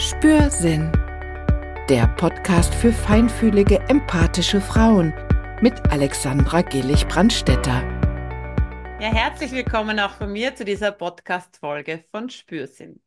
[0.00, 0.92] Spürsinn.
[1.88, 5.12] Der Podcast für feinfühlige, empathische Frauen
[5.60, 7.82] mit Alexandra Gillig-Brandstetter.
[9.00, 13.00] Ja, herzlich willkommen auch von mir zu dieser Podcast-Folge von Spürsinn.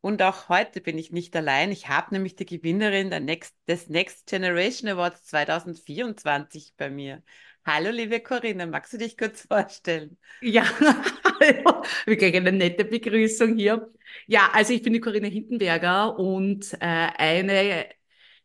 [0.00, 1.70] Und auch heute bin ich nicht allein.
[1.70, 7.22] Ich habe nämlich die Gewinnerin Next, des Next Generation Awards 2024 bei mir.
[7.68, 10.16] Hallo, liebe Corinne, magst du dich kurz vorstellen?
[10.40, 10.62] Ja.
[12.06, 13.92] Wirklich eine nette Begrüßung hier.
[14.28, 17.86] Ja, also ich bin die Corinne Hindenberger und äh, eine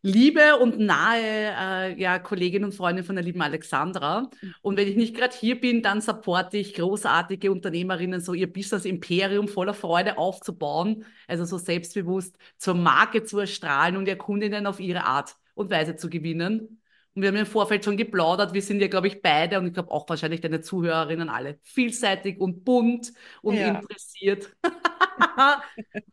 [0.02, 4.28] liebe und nahe äh, ja, Kollegin und Freundin von der lieben Alexandra.
[4.60, 9.46] Und wenn ich nicht gerade hier bin, dann supporte ich großartige Unternehmerinnen, so ihr Business-Imperium
[9.46, 15.04] voller Freude aufzubauen, also so selbstbewusst zur Marke zu erstrahlen und ihr Kundinnen auf ihre
[15.04, 16.81] Art und Weise zu gewinnen.
[17.14, 18.54] Und wir haben im Vorfeld schon geplaudert.
[18.54, 22.40] Wir sind ja, glaube ich, beide und ich glaube auch wahrscheinlich deine Zuhörerinnen alle vielseitig
[22.40, 23.12] und bunt
[23.42, 23.68] und ja.
[23.68, 24.56] interessiert.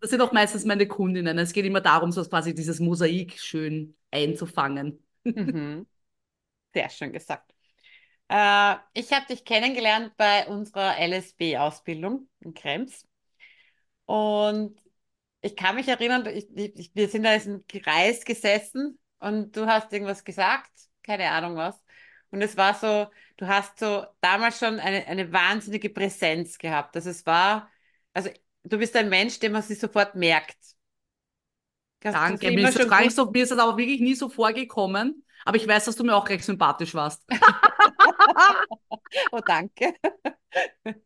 [0.02, 1.38] das sind auch meistens meine Kundinnen.
[1.38, 5.02] Es geht immer darum, so quasi dieses Mosaik schön einzufangen.
[5.24, 5.88] Mhm.
[6.74, 7.54] Sehr schön gesagt.
[8.28, 13.08] Äh, ich habe dich kennengelernt bei unserer LSB-Ausbildung in Krems.
[14.06, 14.78] Und
[15.42, 19.94] ich kann mich erinnern, ich, ich, wir sind da im Kreis gesessen und du hast
[19.94, 21.82] irgendwas gesagt keine Ahnung was.
[22.30, 23.08] Und es war so,
[23.38, 26.96] du hast so damals schon eine, eine wahnsinnige Präsenz gehabt.
[26.96, 27.68] Also es war,
[28.14, 28.30] also
[28.64, 30.56] du bist ein Mensch, den man sich sofort merkt.
[32.04, 34.30] Hast Danke, mir ist, das gar nicht so, mir ist das aber wirklich nie so
[34.30, 35.26] vorgekommen.
[35.46, 37.24] Aber ich weiß, dass du mir auch recht sympathisch warst.
[39.32, 39.96] oh, danke.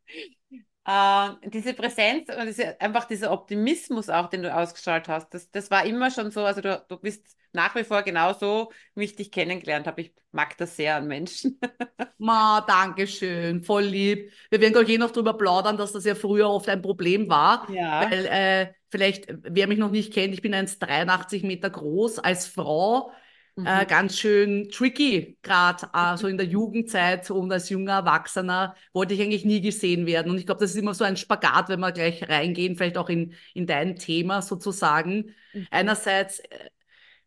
[0.85, 5.71] äh, diese Präsenz und diese, einfach dieser Optimismus auch, den du ausgestrahlt hast, das, das
[5.71, 9.31] war immer schon so, also du, du bist nach wie vor genauso, wie ich dich
[9.31, 10.01] kennengelernt habe.
[10.01, 11.59] Ich mag das sehr an Menschen.
[12.17, 14.31] Ma, danke schön, voll lieb.
[14.49, 17.69] Wir werden gleich eh noch drüber plaudern, dass das ja früher oft ein Problem war.
[17.69, 18.09] Ja.
[18.09, 23.11] Weil, äh, vielleicht, wer mich noch nicht kennt, ich bin 1,83 Meter groß als Frau
[23.55, 23.65] mhm.
[23.65, 29.13] Äh, ganz schön tricky, gerade äh, so in der Jugendzeit und als junger Erwachsener wollte
[29.13, 30.31] ich eigentlich nie gesehen werden.
[30.31, 33.09] Und ich glaube, das ist immer so ein Spagat, wenn wir gleich reingehen, vielleicht auch
[33.09, 35.33] in, in dein Thema sozusagen.
[35.53, 35.67] Mhm.
[35.72, 36.69] Einerseits äh,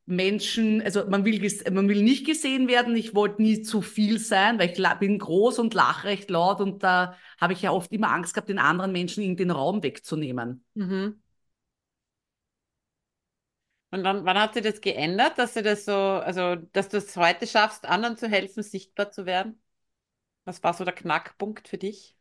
[0.07, 1.41] Menschen, also man will,
[1.73, 2.95] man will nicht gesehen werden.
[2.95, 6.85] Ich wollte nie zu viel sein, weil ich bin groß und lache recht laut und
[6.85, 10.65] da habe ich ja oft immer Angst gehabt, den anderen Menschen in den Raum wegzunehmen.
[10.75, 11.21] Mhm.
[13.91, 17.17] Und dann, wann hat sich das geändert, dass du das so, also dass du es
[17.17, 19.61] heute schaffst, anderen zu helfen, sichtbar zu werden?
[20.45, 22.17] Was war so der Knackpunkt für dich?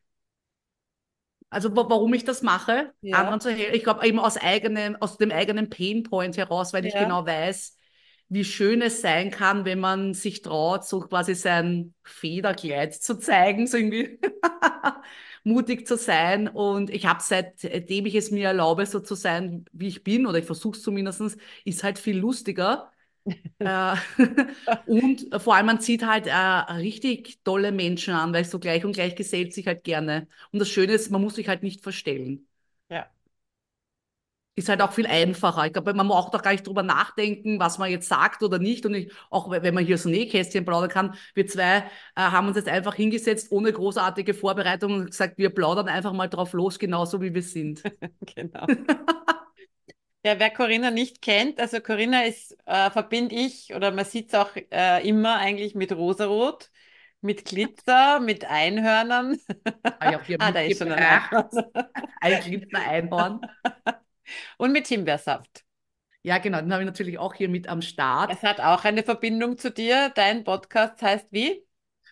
[1.50, 3.18] Also warum ich das mache, ja.
[3.18, 3.76] anderen zu helfen.
[3.76, 6.90] Ich glaube eben aus eigenem, aus dem eigenen Painpoint heraus, weil ja.
[6.90, 7.78] ich genau weiß,
[8.30, 13.68] wie schön es sein kann, wenn man sich traut, so quasi sein Federkleid zu zeigen,
[13.68, 14.20] so irgendwie.
[15.46, 16.48] mutig zu sein.
[16.48, 20.40] Und ich habe seitdem ich es mir erlaube, so zu sein, wie ich bin, oder
[20.40, 22.92] ich versuche es zumindest, ist halt viel lustiger.
[23.60, 23.96] äh,
[24.86, 28.94] und vor allem, man zieht halt äh, richtig tolle Menschen an, weil so gleich und
[28.94, 30.28] gleich gesellt sich halt gerne.
[30.52, 32.48] Und das Schöne ist, man muss sich halt nicht verstellen.
[32.90, 33.08] Ja
[34.56, 35.66] ist halt auch viel einfacher.
[35.66, 38.58] Ich glaube, man muss auch doch gar nicht drüber nachdenken, was man jetzt sagt oder
[38.58, 38.86] nicht.
[38.86, 41.84] Und ich, auch wenn man hier so Nähkästchen plaudern kann, wir zwei äh,
[42.16, 46.54] haben uns jetzt einfach hingesetzt, ohne großartige Vorbereitung und gesagt, wir plaudern einfach mal drauf
[46.54, 47.84] los, genauso wie wir sind.
[48.36, 48.66] genau.
[50.24, 54.36] ja, wer Corinna nicht kennt, also Corinna ist, äh, verbinde ich, oder man sieht es
[54.36, 56.72] auch äh, immer eigentlich mit Rosarot,
[57.20, 59.38] mit Glitzer, mit Einhörnern.
[60.00, 61.50] Ah, ja, ah da ist schon ein Einhorn.
[62.22, 63.42] Ein Glitzer-Einhorn.
[64.58, 65.64] Und mit Himbeersaft.
[66.22, 68.32] Ja, genau, den habe ich natürlich auch hier mit am Start.
[68.32, 70.12] Es hat auch eine Verbindung zu dir.
[70.16, 71.64] Dein Podcast heißt wie?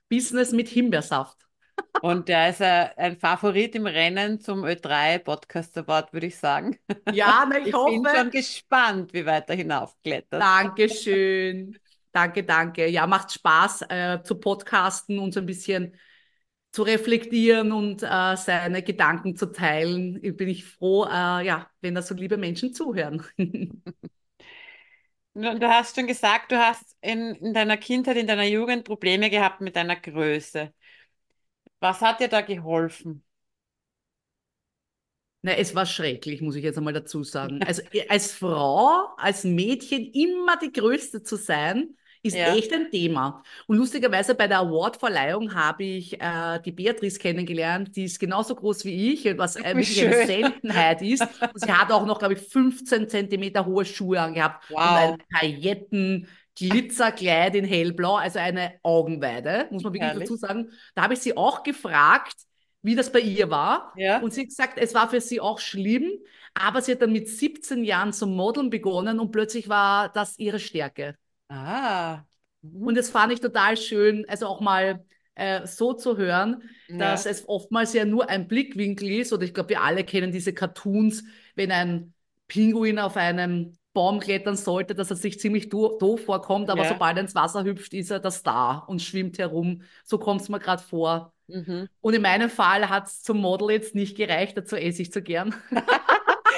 [0.07, 1.37] Business mit Himbeersaft.
[2.01, 6.77] Und der ist ein Favorit im Rennen zum Ö3 Podcast Award, würde ich sagen.
[7.11, 7.95] Ja, na, ich, ich hoffe.
[7.95, 10.41] Ich bin schon gespannt, wie weit er hinaufklettert.
[10.41, 11.77] Dankeschön.
[12.11, 12.87] Danke, danke.
[12.89, 15.97] Ja, macht Spaß äh, zu podcasten und so ein bisschen
[16.73, 20.19] zu reflektieren und äh, seine Gedanken zu teilen.
[20.35, 23.23] Bin ich froh, äh, ja, wenn da so liebe Menschen zuhören.
[25.35, 29.61] Du hast schon gesagt, du hast in, in deiner Kindheit, in deiner Jugend Probleme gehabt
[29.61, 30.71] mit deiner Größe.
[31.79, 33.23] Was hat dir da geholfen?
[35.41, 37.63] Na, es war schrecklich, muss ich jetzt einmal dazu sagen.
[37.63, 42.55] Also als Frau, als Mädchen immer die Größte zu sein, ist ja.
[42.55, 43.43] echt ein Thema.
[43.67, 48.85] Und lustigerweise bei der Awardverleihung habe ich äh, die Beatrice kennengelernt, die ist genauso groß
[48.85, 50.13] wie ich, was äh, wirklich schön.
[50.13, 51.21] eine Seltenheit ist.
[51.21, 54.79] Und sie hat auch noch, glaube ich, 15 Zentimeter hohe Schuhe angehabt wow.
[54.79, 56.27] und ein Pailletten.
[56.55, 60.29] Glitzerkleid in hellblau, also eine Augenweide, muss man wirklich Herrlich.
[60.29, 60.69] dazu sagen.
[60.93, 62.35] Da habe ich sie auch gefragt,
[62.83, 63.91] wie das bei ihr war.
[63.95, 64.19] Ja.
[64.19, 66.11] Und sie hat gesagt, es war für sie auch schlimm,
[66.53, 70.59] aber sie hat dann mit 17 Jahren zum Modeln begonnen und plötzlich war das ihre
[70.59, 71.15] Stärke.
[71.49, 72.23] Ah.
[72.61, 72.87] Mhm.
[72.87, 75.05] Und das fand ich total schön, also auch mal
[75.35, 77.31] äh, so zu hören, dass Ja.
[77.31, 79.33] es oftmals ja nur ein Blickwinkel ist.
[79.33, 81.23] Oder ich glaube, wir alle kennen diese Cartoons,
[81.55, 82.13] wenn ein
[82.47, 86.89] Pinguin auf einem Baum klettern sollte, dass er sich ziemlich do doof vorkommt, aber Ja.
[86.89, 89.83] sobald er ins Wasser hüpft, ist er der Star und schwimmt herum.
[90.03, 91.33] So kommt es mir gerade vor.
[91.47, 91.87] Mhm.
[92.01, 95.21] Und in meinem Fall hat es zum Model jetzt nicht gereicht, dazu esse ich zu
[95.21, 95.53] gern.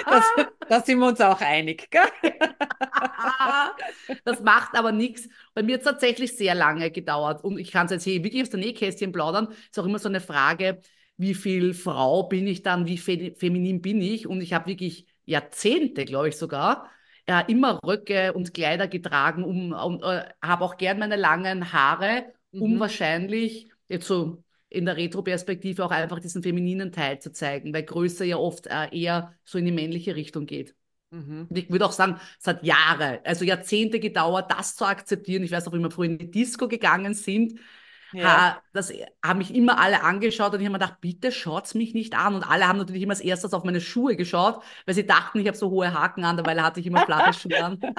[0.10, 0.34] Das,
[0.68, 2.02] da sind wir uns auch einig, gell?
[4.24, 5.28] Das macht aber nichts.
[5.54, 7.44] Bei mir hat es tatsächlich sehr lange gedauert.
[7.44, 9.48] Und ich kann es jetzt hier wirklich aus der Nähkästchen plaudern.
[9.70, 10.82] Ist auch immer so eine Frage,
[11.18, 14.28] wie viel Frau bin ich dann, wie fe feminin bin ich?
[14.28, 16.90] Und ich habe wirklich Jahrzehnte, glaube ich sogar,
[17.26, 22.34] äh, immer Röcke und Kleider getragen, um, um äh, habe auch gern meine langen Haare,
[22.58, 22.80] um Mhm.
[22.80, 24.44] wahrscheinlich jetzt so
[24.76, 28.90] in der Retro-Perspektive auch einfach diesen femininen Teil zu zeigen, weil Größe ja oft äh,
[28.92, 30.76] eher so in die männliche Richtung geht.
[31.12, 31.48] Mhm.
[31.50, 35.44] Und ich würde auch sagen, es hat Jahre, also Jahrzehnte gedauert, das zu akzeptieren.
[35.44, 37.60] Ich weiß auch, wie wir früher in die Disco gegangen sind.
[38.12, 38.62] Ja.
[38.74, 38.94] Das
[39.24, 42.36] haben mich immer alle angeschaut und ich habe mir gedacht, bitte schaut's mich nicht an.
[42.36, 45.48] Und alle haben natürlich immer als erstes auf meine Schuhe geschaut, weil sie dachten, ich
[45.48, 47.80] habe so hohe Haken an, dabei hatte ich immer flache Schuhe an.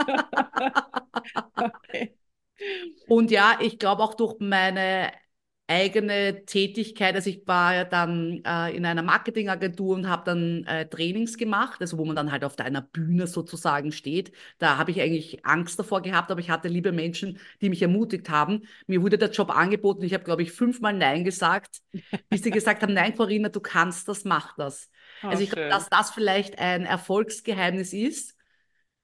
[1.54, 2.16] Okay.
[3.06, 5.12] Und ja, ich glaube auch durch meine
[5.68, 10.88] eigene Tätigkeit, also ich war ja dann äh, in einer Marketingagentur und habe dann äh,
[10.88, 14.32] Trainings gemacht, also wo man dann halt auf einer Bühne sozusagen steht.
[14.58, 18.28] Da habe ich eigentlich Angst davor gehabt, aber ich hatte liebe Menschen, die mich ermutigt
[18.30, 18.62] haben.
[18.86, 21.80] Mir wurde der Job angeboten, ich habe, glaube ich, fünfmal Nein gesagt,
[22.28, 24.90] bis sie gesagt haben, nein, Corinna, du kannst das, mach das.
[25.22, 28.36] Oh, Also ich glaube, dass das vielleicht ein Erfolgsgeheimnis ist.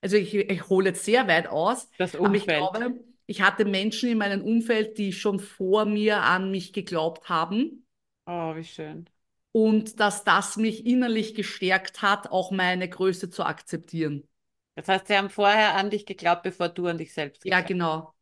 [0.00, 2.53] Also ich, ich hole jetzt sehr weit aus, Das aber ich Umfeld.
[2.53, 3.00] glaube,
[3.32, 7.87] ich hatte Menschen in meinem Umfeld, die schon vor mir an mich geglaubt haben
[8.26, 9.08] Oh, wie schön.
[9.52, 14.29] und dass das mich innerlich gestärkt hat, auch meine Größe zu akzeptieren.
[14.75, 17.62] Das heißt, sie haben vorher an dich geglaubt, bevor du an dich selbst Ja, geglaubt
[17.62, 18.14] genau.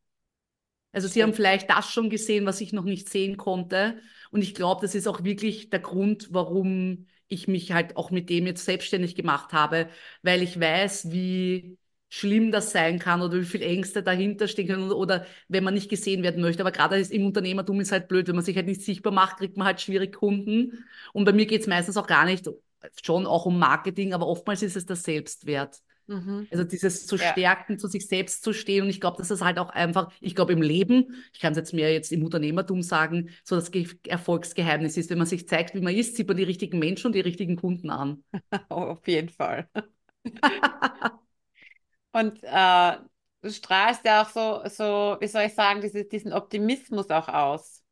[0.93, 4.01] Also sie haben vielleicht das schon gesehen, was ich noch nicht sehen konnte.
[4.33, 8.29] Und ich glaube, das ist auch wirklich der Grund, warum ich mich halt auch mit
[8.29, 9.89] dem jetzt selbstständig gemacht habe,
[10.23, 11.79] weil ich weiß, wie
[12.11, 15.89] schlimm das sein kann oder wie viel Ängste dahinter stehen können oder, wenn man nicht
[15.89, 16.63] gesehen werden möchte.
[16.63, 19.57] Aber gerade im Unternehmertum ist halt blöd, wenn man sich halt nicht sichtbar macht, kriegt
[19.57, 20.85] man halt schwierig Kunden.
[21.13, 22.49] Und bei mir geht es meistens auch gar nicht,
[23.03, 25.79] schon auch um Marketing, aber oftmals ist es der Selbstwert.
[26.09, 26.49] Mhm.
[26.51, 27.31] Also dieses zu Ja.
[27.31, 28.83] stärken, zu sich selbst zu stehen.
[28.83, 31.59] Und ich glaube, das ist halt auch einfach, ich glaube im Leben, ich kann es
[31.59, 35.75] jetzt mehr jetzt im Unternehmertum sagen, so das Ge Erfolgsgeheimnis ist, wenn man sich zeigt,
[35.77, 38.25] wie man ist, sieht man die richtigen Menschen und die richtigen Kunden an.
[38.69, 39.69] Auf jeden Fall.
[42.13, 42.97] Und äh,
[43.43, 47.83] du strahlst ja auch so, so, wie soll ich sagen, diese, diesen Optimismus auch aus.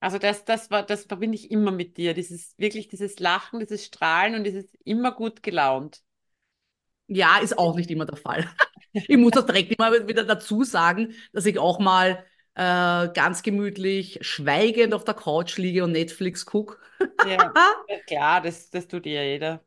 [0.00, 2.14] Also das, das war, das verbinde ich immer mit dir.
[2.14, 6.02] Dieses, wirklich dieses Lachen, dieses Strahlen und dieses immer gut gelaunt.
[7.06, 8.48] Ja, ist auch nicht immer der Fall.
[8.96, 12.24] Ich muss das direkt immer wieder dazu sagen, dass ich auch mal
[12.54, 16.78] äh, ganz gemütlich schweigend auf der Couch liege und Netflix gucke.
[17.26, 17.52] Ja,
[18.06, 19.64] klar, das, das tut ja jeder.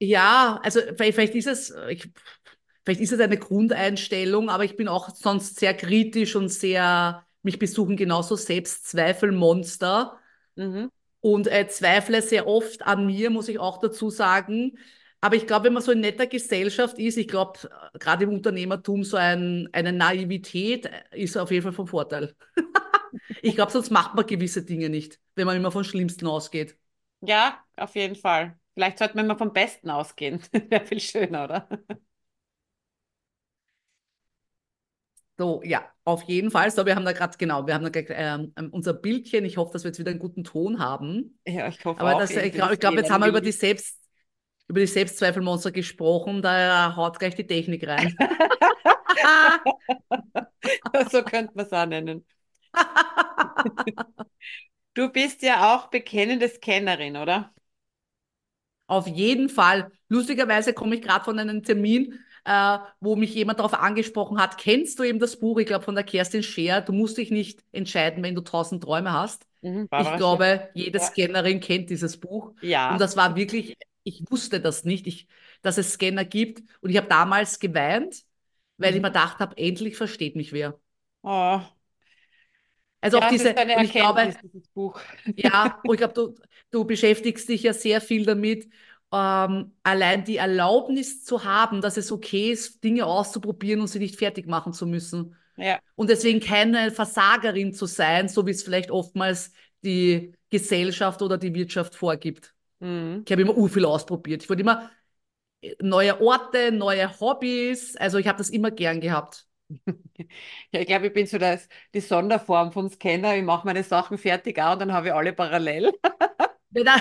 [0.00, 2.10] Ja, also vielleicht, vielleicht ist es, ich,
[2.84, 7.58] vielleicht ist es eine Grundeinstellung, aber ich bin auch sonst sehr kritisch und sehr, mich
[7.58, 10.18] besuchen genauso Selbstzweifelmonster
[10.56, 10.88] Mhm.
[11.20, 14.78] und äh, zweifle sehr oft an mir, muss ich auch dazu sagen.
[15.20, 17.58] Aber ich glaube, wenn man so in netter Gesellschaft ist, ich glaube,
[17.94, 22.34] äh, gerade im Unternehmertum, so ein, eine Naivität äh, ist auf jeden Fall von Vorteil.
[23.42, 26.76] Ich glaube, sonst macht man gewisse Dinge nicht, wenn man immer vom Schlimmsten ausgeht.
[27.20, 28.58] Ja, auf jeden Fall.
[28.74, 30.40] Vielleicht sollten wir mal vom Besten ausgehen.
[30.52, 31.68] Wäre viel schöner, oder?
[35.36, 36.70] So, ja, auf jeden Fall.
[36.70, 39.44] So, wir haben da gerade, genau, wir haben da gleich, ähm, unser Bildchen.
[39.44, 41.38] Ich hoffe, dass wir jetzt wieder einen guten Ton haben.
[41.46, 43.98] Ja, ich hoffe Aber auch das, ich glaube, glaub, jetzt haben wir über die Selbst,
[44.68, 46.40] über die Selbstzweifelmonster gesprochen.
[46.40, 48.16] Da haut gleich die Technik rein.
[51.10, 52.24] So könnte man es auch nennen.
[54.94, 57.52] Du bist ja auch bekennende Scannerin, oder?
[58.86, 59.90] Auf jeden Fall.
[60.08, 64.58] Lustigerweise komme ich gerade von einem Termin, äh, wo mich jemand darauf angesprochen hat.
[64.58, 67.64] Kennst du eben das Buch, ich glaube, von der Kerstin Scheer, Du musst dich nicht
[67.72, 69.46] entscheiden, wenn du tausend Träume hast.
[69.62, 71.00] Mhm, Ich glaube, jede Ja.
[71.00, 72.52] Scannerin kennt dieses Buch.
[72.60, 72.84] Ja.
[72.88, 75.28] Und das war wirklich, ich wusste das nicht, ich,
[75.62, 76.62] dass es Scanner gibt.
[76.80, 78.24] Und ich habe damals geweint,
[78.78, 79.02] weil ich Mhm.
[79.02, 80.78] mir gedacht habe, endlich versteht mich wer.
[81.24, 81.74] Oh,
[83.00, 85.00] Also ja, auch es diese, ist eine und ich glaube, Erkenntnis, dieses Buch.
[85.36, 86.34] ja, und ich glaube, du,
[86.70, 88.68] du beschäftigst dich ja sehr viel damit,
[89.14, 94.16] ähm, allein die Erlaubnis zu haben, dass es okay ist, Dinge auszuprobieren und sie nicht
[94.16, 95.36] fertig machen zu müssen.
[95.56, 99.52] Ja, Und deswegen keine Versagerin zu sein, so wie es vielleicht oftmals
[99.84, 102.54] die Gesellschaft oder die Wirtschaft vorgibt.
[102.80, 103.22] Mhm.
[103.26, 104.42] Ich habe immer viel ausprobiert.
[104.42, 104.90] Ich wollte immer
[105.62, 107.96] äh, neue Orte, neue Hobbys.
[107.96, 109.46] Also ich habe das immer gern gehabt.
[110.72, 113.36] Ja, ich glaube, ich bin so das, die Sonderform von Scanner.
[113.36, 115.92] Ich mache meine Sachen fertig auch und dann habe ich alle parallel.
[116.72, 116.96] Ja,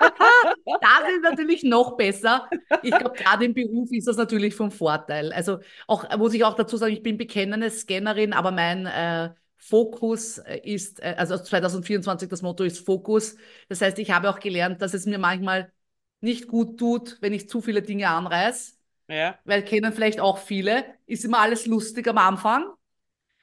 [0.80, 2.48] Das ist natürlich noch besser.
[2.80, 5.32] Ich glaube, gerade im Beruf ist das natürlich vom Vorteil.
[5.32, 10.38] Also auch, muss ich auch dazu sagen, ich bin bekennende Scannerin, aber mein äh, Fokus
[10.38, 13.36] äh, ist, äh, also 2024 das Motto ist Fokus.
[13.68, 15.72] Das heißt, ich habe auch gelernt, dass es mir manchmal
[16.20, 18.78] nicht gut tut, wenn ich zu viele Dinge anreiß,
[19.08, 20.84] Ja, weil kennen vielleicht auch viele.
[21.06, 22.66] Ist immer alles lustig am Anfang,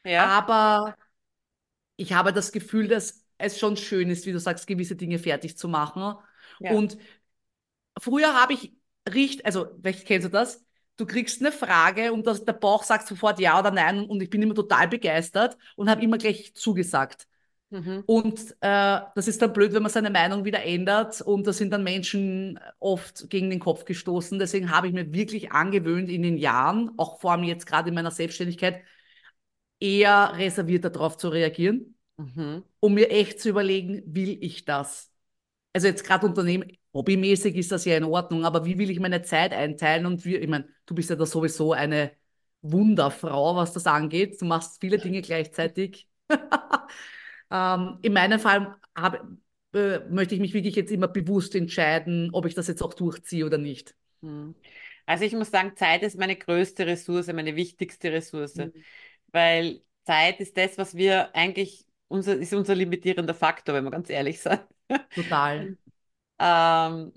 [0.04, 0.96] ja, aber
[1.98, 5.58] ich habe das Gefühl, dass es schon schön ist, wie du sagst, gewisse Dinge fertig
[5.58, 6.16] zu machen.
[6.60, 6.72] Ja.
[6.72, 6.98] Und
[8.00, 8.74] früher habe ich
[9.12, 10.66] richt, also vielleicht kennst du das,
[10.98, 14.30] du kriegst eine Frage und das, der Bauch sagt sofort ja oder nein und ich
[14.30, 17.28] bin immer total begeistert und habe immer gleich zugesagt.
[17.70, 18.04] Mhm.
[18.06, 21.72] Und äh, das ist dann blöd, wenn man seine Meinung wieder ändert und da sind
[21.72, 24.38] dann Menschen oft gegen den Kopf gestoßen.
[24.40, 27.96] Deswegen habe ich mir wirklich angewöhnt in den Jahren, auch vor allem jetzt gerade in
[27.96, 28.84] meiner Selbstständigkeit,
[29.80, 32.64] eher reservierter darauf zu reagieren Mhm.
[32.80, 35.12] um mir echt zu überlegen, will ich das?
[35.75, 39.24] Also jetzt gerade Unternehmen, hobbymäßig ist das ja in Ordnung, aber wie will ich meine
[39.24, 42.12] Zeit einteilen und wie, ich meine, du bist ja da sowieso eine
[42.62, 44.41] Wunderfrau, was das angeht.
[44.41, 46.08] Du machst viele Dinge gleichzeitig.
[47.51, 49.38] ähm, in meinem Fall habe,
[49.74, 53.46] äh, möchte ich mich wirklich jetzt immer bewusst entscheiden, ob ich das jetzt auch durchziehe
[53.46, 53.98] oder nicht.
[54.22, 54.55] Mhm.
[55.05, 58.72] Also ich muss sagen, Zeit ist meine größte Ressource, meine wichtigste Ressource, Mhm.
[59.34, 64.10] weil Zeit ist das, was wir eigentlich, unser, ist unser limitierender Faktor, wenn wir ganz
[64.10, 64.62] ehrlich sind.
[65.15, 65.72] Total.
[66.39, 67.13] Ähm,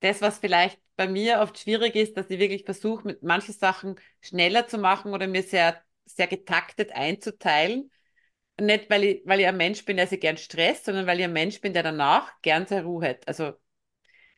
[0.00, 3.96] das, was vielleicht bei mir oft schwierig ist, dass ich wirklich versuche, mit manchen Sachen
[4.20, 7.90] schneller zu machen oder mir sehr, sehr getaktet einzuteilen.
[8.60, 11.24] Nicht, weil ich, weil ich ein Mensch bin, der sich gern stresst, sondern weil ich
[11.24, 13.28] ein Mensch bin, der danach gern seine Ruhe hat.
[13.28, 13.52] Also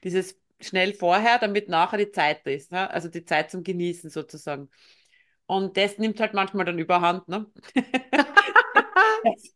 [0.04, 2.90] dieses schnell vorher, damit nachher die Zeit ist, ne?
[2.90, 4.70] Also die Zeit zum Genießen sozusagen.
[5.46, 7.46] Und das nimmt halt manchmal dann überhand, ne?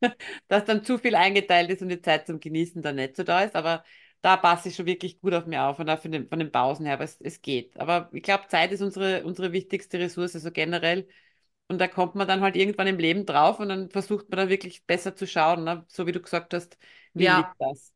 [0.49, 3.43] dass, dann zu viel eingeteilt ist und die Zeit zum Genießen dann nicht so da
[3.43, 3.57] ist.
[3.57, 3.85] Aber
[4.21, 6.53] da passe ich schon wirklich gut auf mich auf und auch von den, von den
[6.53, 7.77] Pausen her, aber es, es geht.
[7.79, 11.09] Aber ich glaube, Zeit ist unsere, unsere wichtigste Ressource, so generell.
[11.69, 14.49] Und da kommt man dann halt irgendwann im Leben drauf und dann versucht man da
[14.49, 15.85] wirklich besser zu schauen, ne?
[15.89, 16.77] So wie du gesagt hast,
[17.15, 17.39] will Ja.
[17.39, 17.93] ich das?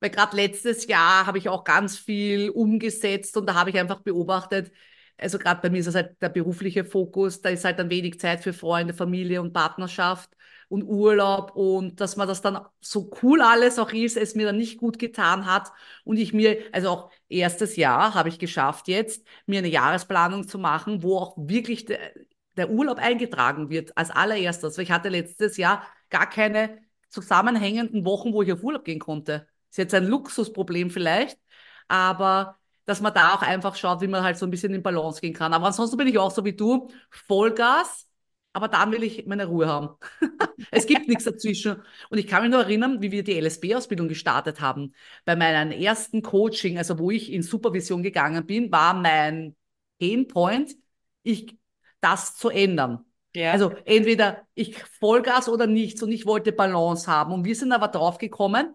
[0.00, 4.00] Weil gerade letztes Jahr habe ich auch ganz viel umgesetzt und da habe ich einfach
[4.02, 4.72] beobachtet,
[5.16, 8.18] also gerade bei mir ist es halt der berufliche Fokus, da ist halt dann wenig
[8.20, 10.30] Zeit für Freunde, Familie und Partnerschaft
[10.68, 14.56] und Urlaub und dass man das dann so cool alles auch ist, es mir dann
[14.56, 15.72] nicht gut getan hat
[16.04, 20.58] und ich mir, also auch erstes Jahr habe ich geschafft jetzt, mir eine Jahresplanung zu
[20.58, 21.98] machen, wo auch wirklich der,
[22.56, 24.76] der Urlaub eingetragen wird als allererstes.
[24.76, 26.78] Weil ich hatte letztes Jahr gar keine
[27.08, 29.46] zusammenhängenden Wochen, wo ich auf Urlaub gehen konnte.
[29.70, 31.38] Ist jetzt ein Luxusproblem vielleicht,
[31.88, 35.20] aber dass man da auch einfach schaut, wie man halt so ein bisschen in Balance
[35.20, 35.54] gehen kann.
[35.54, 38.06] Aber ansonsten bin ich auch so wie du, Vollgas,
[38.54, 39.96] aber dann will ich meine Ruhe haben.
[40.70, 41.82] es gibt nichts dazwischen.
[42.08, 44.94] Und ich kann mich nur erinnern, wie wir die LSB-Ausbildung gestartet haben.
[45.24, 49.56] Bei meinem ersten Coaching, also wo ich in Supervision gegangen bin, war mein
[49.98, 50.76] Painpoint,
[51.24, 51.58] ich,
[52.00, 53.04] das zu ändern.
[53.34, 53.50] Ja.
[53.50, 57.32] Also entweder ich Vollgas oder nichts und ich wollte Balance haben.
[57.32, 58.72] Und wir sind aber drauf gekommen,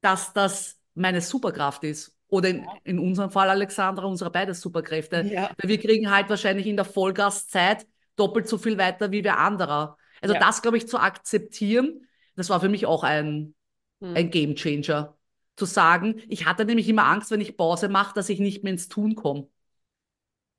[0.00, 2.12] dass das meine Superkraft ist.
[2.26, 5.22] Oder in, in unserem Fall, Alexandra, unsere beide Superkräfte.
[5.32, 5.50] Ja.
[5.58, 9.96] Weil wir kriegen halt wahrscheinlich in der Vollgaszeit doppelt so viel weiter wie wir anderer.
[10.20, 10.40] Also Ja.
[10.40, 13.54] das, glaube ich, zu akzeptieren, das war für mich auch ein,
[14.00, 14.16] Hm.
[14.16, 15.16] ein Game Changer.
[15.56, 18.72] Zu sagen, ich hatte nämlich immer Angst, wenn ich Pause mache, dass ich nicht mehr
[18.72, 19.48] ins Tun komme.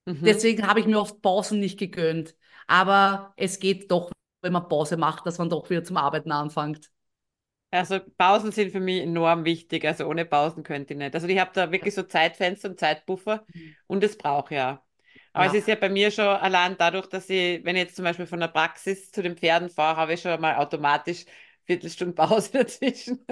[0.05, 0.25] Mhm.
[0.25, 2.35] Deswegen habe ich mir oft Pausen nicht gegönnt.
[2.67, 6.89] Aber es geht doch, wenn man Pause macht, dass man doch wieder zum Arbeiten anfängt.
[7.71, 9.85] Also Pausen sind für mich enorm wichtig.
[9.85, 11.15] Also ohne Pausen könnte ich nicht.
[11.15, 13.45] Also ich habe da wirklich so Zeitfenster und Zeitpuffer
[13.87, 14.83] und das brauche ich ja.
[15.33, 15.47] Aber Ja.
[15.47, 18.27] es ist ja bei mir schon allein dadurch, dass ich, wenn ich jetzt zum Beispiel
[18.27, 21.25] von der Praxis zu den Pferden fahre, habe ich schon mal automatisch
[21.65, 23.25] Viertelstunde Pause dazwischen.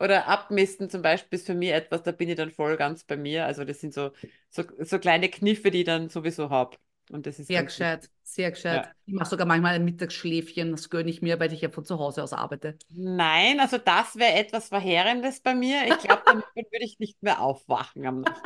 [0.00, 3.16] Oder abmisten zum Beispiel ist für mich etwas, da bin ich dann voll ganz bei
[3.16, 3.46] mir.
[3.46, 4.10] Also das sind so,
[4.50, 6.76] so, so kleine Kniffe, die ich dann sowieso habe.
[7.10, 8.86] Und das ist Sehr gescheit, sehr gescheit.
[8.86, 8.92] Ja.
[9.06, 11.98] Ich mache sogar manchmal ein Mittagsschläfchen, das gönne ich mir, weil ich ja von zu
[11.98, 12.78] Hause aus arbeite.
[12.88, 15.86] Nein, also das wäre etwas Verheerendes bei mir.
[15.88, 18.42] Ich glaube, damit würde ich nicht mehr aufwachen am Nacht.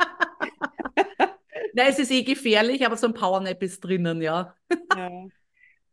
[1.73, 4.55] Na, es ist eh gefährlich, aber so ein Powernap ist drinnen, ja.
[4.93, 5.09] Ja.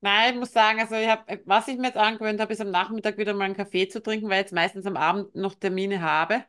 [0.00, 2.70] Nein, ich muss sagen, also ich hab, was ich mir jetzt angewöhnt habe, ist am
[2.70, 6.02] Nachmittag wieder mal einen Kaffee zu trinken, weil ich jetzt meistens am Abend noch Termine
[6.02, 6.44] habe,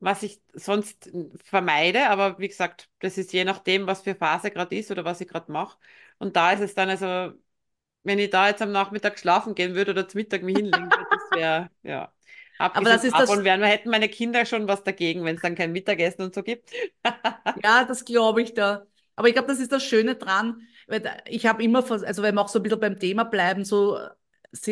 [0.00, 1.10] was ich sonst
[1.44, 2.08] vermeide.
[2.10, 5.28] Aber wie gesagt, das ist je nachdem, was für Phase gerade ist oder was ich
[5.28, 5.78] gerade mache.
[6.18, 7.32] Und da ist es dann also,
[8.04, 11.08] wenn ich da jetzt am Nachmittag schlafen gehen würde oder zum Mittag mich hinlegen würde,
[11.10, 12.12] das wäre, ja.
[12.62, 15.42] Aber das ist das, davon wären, wir hätten meine Kinder schon was dagegen, wenn es
[15.42, 16.70] dann kein Mittagessen und so gibt.
[17.64, 18.86] ja, das glaube ich da.
[19.16, 22.40] Aber ich glaube, das ist das Schöne dran, weil ich habe immer, also wenn wir
[22.40, 23.98] auch so ein bisschen beim Thema bleiben, so,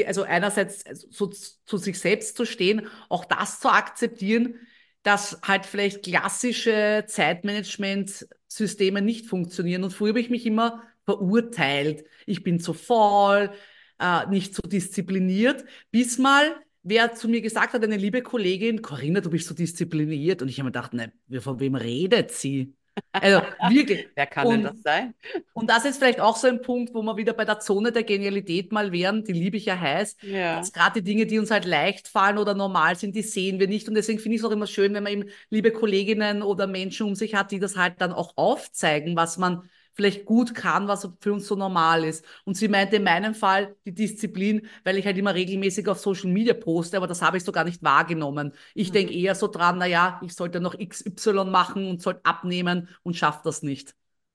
[0.06, 4.54] also einerseits so zu, zu sich selbst zu stehen, auch das zu akzeptieren,
[5.02, 9.84] dass halt vielleicht klassische Zeitmanagement-Systeme nicht funktionieren.
[9.84, 12.04] Und früher habe ich mich immer verurteilt.
[12.26, 13.50] Ich bin zu faul,
[13.98, 19.20] äh, nicht so diszipliniert, bis mal wer zu mir gesagt hat, eine liebe Kollegin, Corinna,
[19.20, 20.42] du bist so diszipliniert.
[20.42, 22.74] Und ich habe mir gedacht, ne, von wem redet sie?
[23.12, 24.08] Also wirklich.
[24.14, 25.14] Wer kann denn Und- das sein?
[25.52, 28.02] Und das ist vielleicht auch so ein Punkt, wo wir wieder bei der Zone der
[28.02, 30.56] Genialität mal wären, die liebe ich ja heiß, Ja.
[30.58, 33.68] dass gerade die Dinge, die uns halt leicht fallen oder normal sind, die sehen wir
[33.68, 33.88] nicht.
[33.88, 37.06] Und deswegen finde ich es auch immer schön, wenn man eben liebe Kolleginnen oder Menschen
[37.06, 41.08] um sich hat, die das halt dann auch aufzeigen, was man vielleicht gut kann, was
[41.20, 42.24] für uns so normal ist.
[42.44, 46.30] Und sie meinte in meinem Fall die Disziplin, weil ich halt immer regelmäßig auf Social
[46.30, 48.52] Media poste, aber das habe ich so gar nicht wahrgenommen.
[48.74, 48.92] Ich Mhm.
[48.92, 53.40] denke eher so dran, naja, ich sollte noch XY machen und sollte abnehmen und schaffe
[53.44, 53.94] das nicht.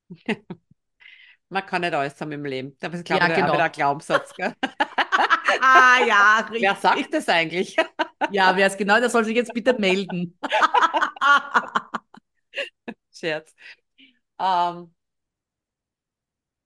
[1.50, 2.76] Man kann nicht alles haben im Leben.
[2.80, 3.62] Das ist, glaube Ja, ich, genau.
[3.62, 4.34] ein Glaubenssatz.
[5.62, 6.60] Ah ja, richtig.
[6.62, 7.76] Wer sagt das eigentlich?
[8.28, 10.38] Ja, wer es genau, der soll sich jetzt bitte melden.
[13.12, 13.54] Scherz.
[14.40, 14.95] Ähm,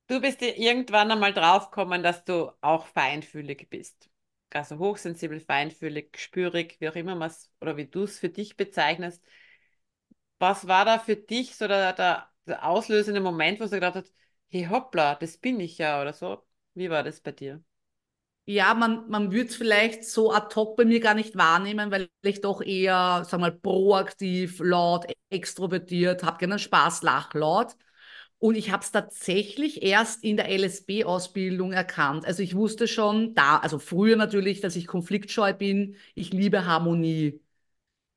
[0.10, 4.10] du bist dir irgendwann einmal draufgekommen, dass du auch feinfühlig bist.
[4.52, 8.58] Also hochsensibel, feinfühlig, spürig, wie auch immer man es oder wie du es für dich
[8.58, 9.24] bezeichnest.
[10.40, 14.14] Was war da für dich so der, der, der auslösende Moment, wo du gedacht hast,
[14.50, 16.46] hey hoppla, das bin ich ja oder so?
[16.74, 17.64] Wie war das bei dir?
[18.46, 22.10] Ja, man, man würde es vielleicht so ad hoc bei mir gar nicht wahrnehmen, weil
[22.24, 27.76] ich doch eher, sag mal, proaktiv, laut, extrovertiert, habe gerne Spaß, lach laut.
[28.40, 32.26] Und ich habe es tatsächlich erst in der LSB-Ausbildung erkannt.
[32.26, 35.96] Also ich wusste schon da, also früher natürlich, dass ich konfliktscheu bin.
[36.16, 37.42] Ich liebe Harmonie.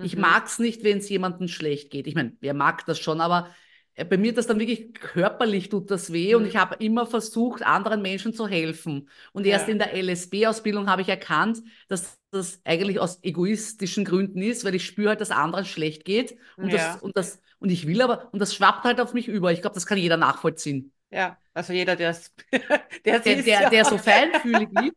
[0.01, 0.17] Ich Mhm.
[0.17, 2.07] mag es nicht, wenn es jemandem schlecht geht.
[2.07, 3.55] Ich meine, wer mag das schon, aber
[3.95, 6.47] äh, bei mir das dann wirklich körperlich tut das weh und Mhm.
[6.47, 9.09] ich habe immer versucht, anderen Menschen zu helfen.
[9.33, 9.69] Und erst Ja.
[9.69, 14.85] in der LSB-Ausbildung habe ich erkannt, dass das eigentlich aus egoistischen Gründen ist, weil ich
[14.87, 16.75] spüre halt, dass anderen schlecht geht und Ja.
[16.75, 19.53] das und das und ich will aber und das schwappt halt auf mich über.
[19.53, 20.93] Ich glaube, das kann jeder nachvollziehen.
[21.11, 22.35] Ja, also jeder, der es
[23.05, 24.95] der Der, ist, der, der so feinfühlig ist.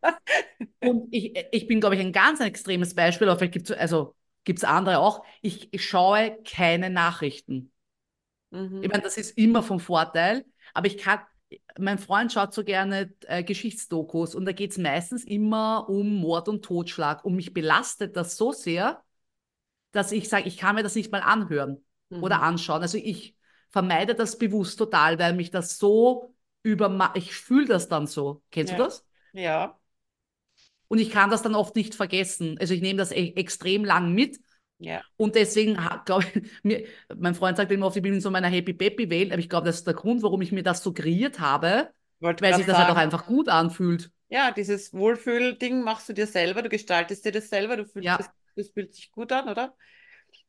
[0.80, 3.76] Und ich, ich bin, glaube ich, ein ganz ein extremes Beispiel, aber vielleicht gibt es
[3.76, 5.24] also gibt's andere auch.
[5.42, 7.72] Ich, ich schaue keine Nachrichten.
[8.50, 8.82] Mhm.
[8.82, 11.20] Ich meine, das ist immer vom Vorteil, aber ich kann,
[11.78, 16.48] mein Freund schaut so gerne äh, Geschichtsdokus und da geht es meistens immer um Mord
[16.48, 19.02] und Totschlag und mich belastet das so sehr,
[19.92, 21.85] dass ich sage, ich kann mir das nicht mal anhören
[22.20, 22.42] oder Mhm.
[22.42, 22.82] anschauen.
[22.82, 23.36] Also ich
[23.70, 28.42] vermeide das bewusst total, weil mich das so über, ich fühle das dann so.
[28.50, 28.78] Kennst Ja.
[28.78, 29.04] du das?
[29.32, 29.78] Ja,
[30.88, 32.56] Und ich kann das dann oft nicht vergessen.
[32.60, 34.38] Also ich nehme das e extrem lang mit
[34.78, 35.02] ja.
[35.16, 38.48] und deswegen glaube ich, mir, mein Freund sagt immer oft, ich bin in so meiner
[38.48, 40.92] Happy Peppy Welt, aber ich glaube, das ist der Grund, warum ich mir das so
[40.92, 41.90] kreiert habe,
[42.20, 44.10] Wollte weil sich das halt auch sagen, einfach gut anfühlt.
[44.28, 48.18] Ja, dieses Wohlfühl-Ding machst du dir selber, du gestaltest dir das selber, du fühlst Ja.
[48.18, 49.76] das, das fühlt sich gut an, oder?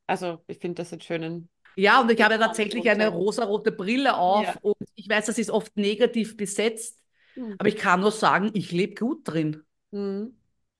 [0.07, 1.49] Also, ich finde das einen schönen.
[1.75, 4.55] Ja, und ich habe ja tatsächlich eine rosarote Brille auf Ja.
[4.61, 6.99] und ich weiß, das ist oft negativ besetzt,
[7.35, 7.55] Mhm.
[7.59, 9.63] aber ich kann nur sagen, ich lebe gut drin.
[9.91, 10.33] Mhm.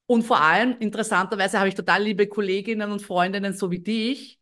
[0.08, 4.40] Und vor allem, interessanterweise, habe ich total liebe Kolleginnen und Freundinnen, so wie dich,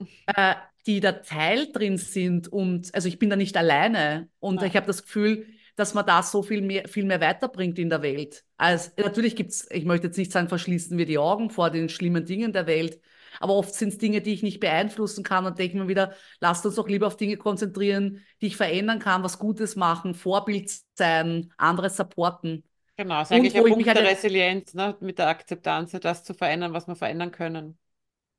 [0.26, 0.54] äh,
[0.86, 2.48] die da Teil drin sind.
[2.48, 4.28] Und also ich bin da nicht alleine.
[4.38, 4.66] Und Ja.
[4.68, 8.02] ich habe das Gefühl, dass man da so viel mehr, viel mehr weiterbringt in der
[8.02, 8.44] Welt.
[8.56, 11.88] Also natürlich gibt es, ich möchte jetzt nicht sagen, verschließen wir die Augen vor den
[11.88, 13.00] schlimmen Dingen der Welt.
[13.40, 16.64] Aber oft sind es Dinge, die ich nicht beeinflussen kann und denke mir wieder, lasst
[16.66, 21.52] uns doch lieber auf Dinge konzentrieren, die ich verändern kann, was Gutes machen, Vorbild sein,
[21.56, 22.64] andere supporten.
[22.96, 24.96] Genau, ist Und eigentlich ein ich Punkt der halt- Resilienz, ne?
[25.00, 27.78] Mit der Akzeptanz, das zu verändern, was wir verändern können.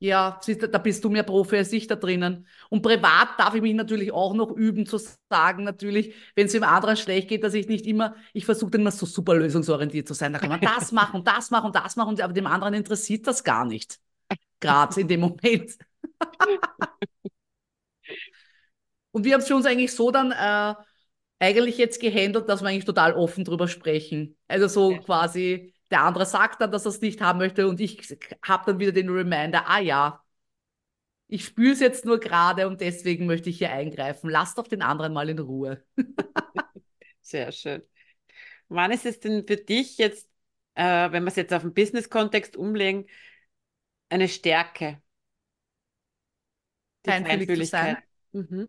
[0.00, 0.38] Ja,
[0.70, 2.46] da bist du mehr Profi als ich da drinnen.
[2.70, 4.96] Und privat darf ich mich natürlich auch noch üben, zu
[5.28, 8.82] sagen, natürlich, wenn es dem anderen schlecht geht, dass ich nicht immer, ich versuche dann
[8.82, 10.32] immer so super lösungsorientiert zu sein.
[10.32, 13.26] Da kann man das machen und das machen und das machen, aber dem anderen interessiert
[13.26, 13.98] das gar nicht.
[14.60, 15.76] Gerade in dem Moment.
[19.12, 20.74] und wir haben es für uns eigentlich so dann äh,
[21.40, 24.36] eigentlich jetzt gehandelt, dass wir eigentlich total offen drüber sprechen.
[24.48, 24.98] Also so Ja.
[24.98, 28.00] quasi, der andere sagt dann, dass er es nicht haben möchte und ich
[28.44, 30.22] habe dann wieder den Reminder, ah ja,
[31.28, 34.30] ich spüre es jetzt nur gerade und deswegen möchte ich hier eingreifen.
[34.30, 35.84] Lass doch den anderen mal in Ruhe.
[37.20, 37.82] Sehr schön.
[38.68, 40.28] Wann ist es denn für dich jetzt,
[40.74, 43.06] äh, wenn wir es jetzt auf den Business-Kontext umlegen,
[44.10, 45.00] eine Stärke?
[47.06, 47.96] Die Feinfühlig sein.
[48.32, 48.68] Mhm.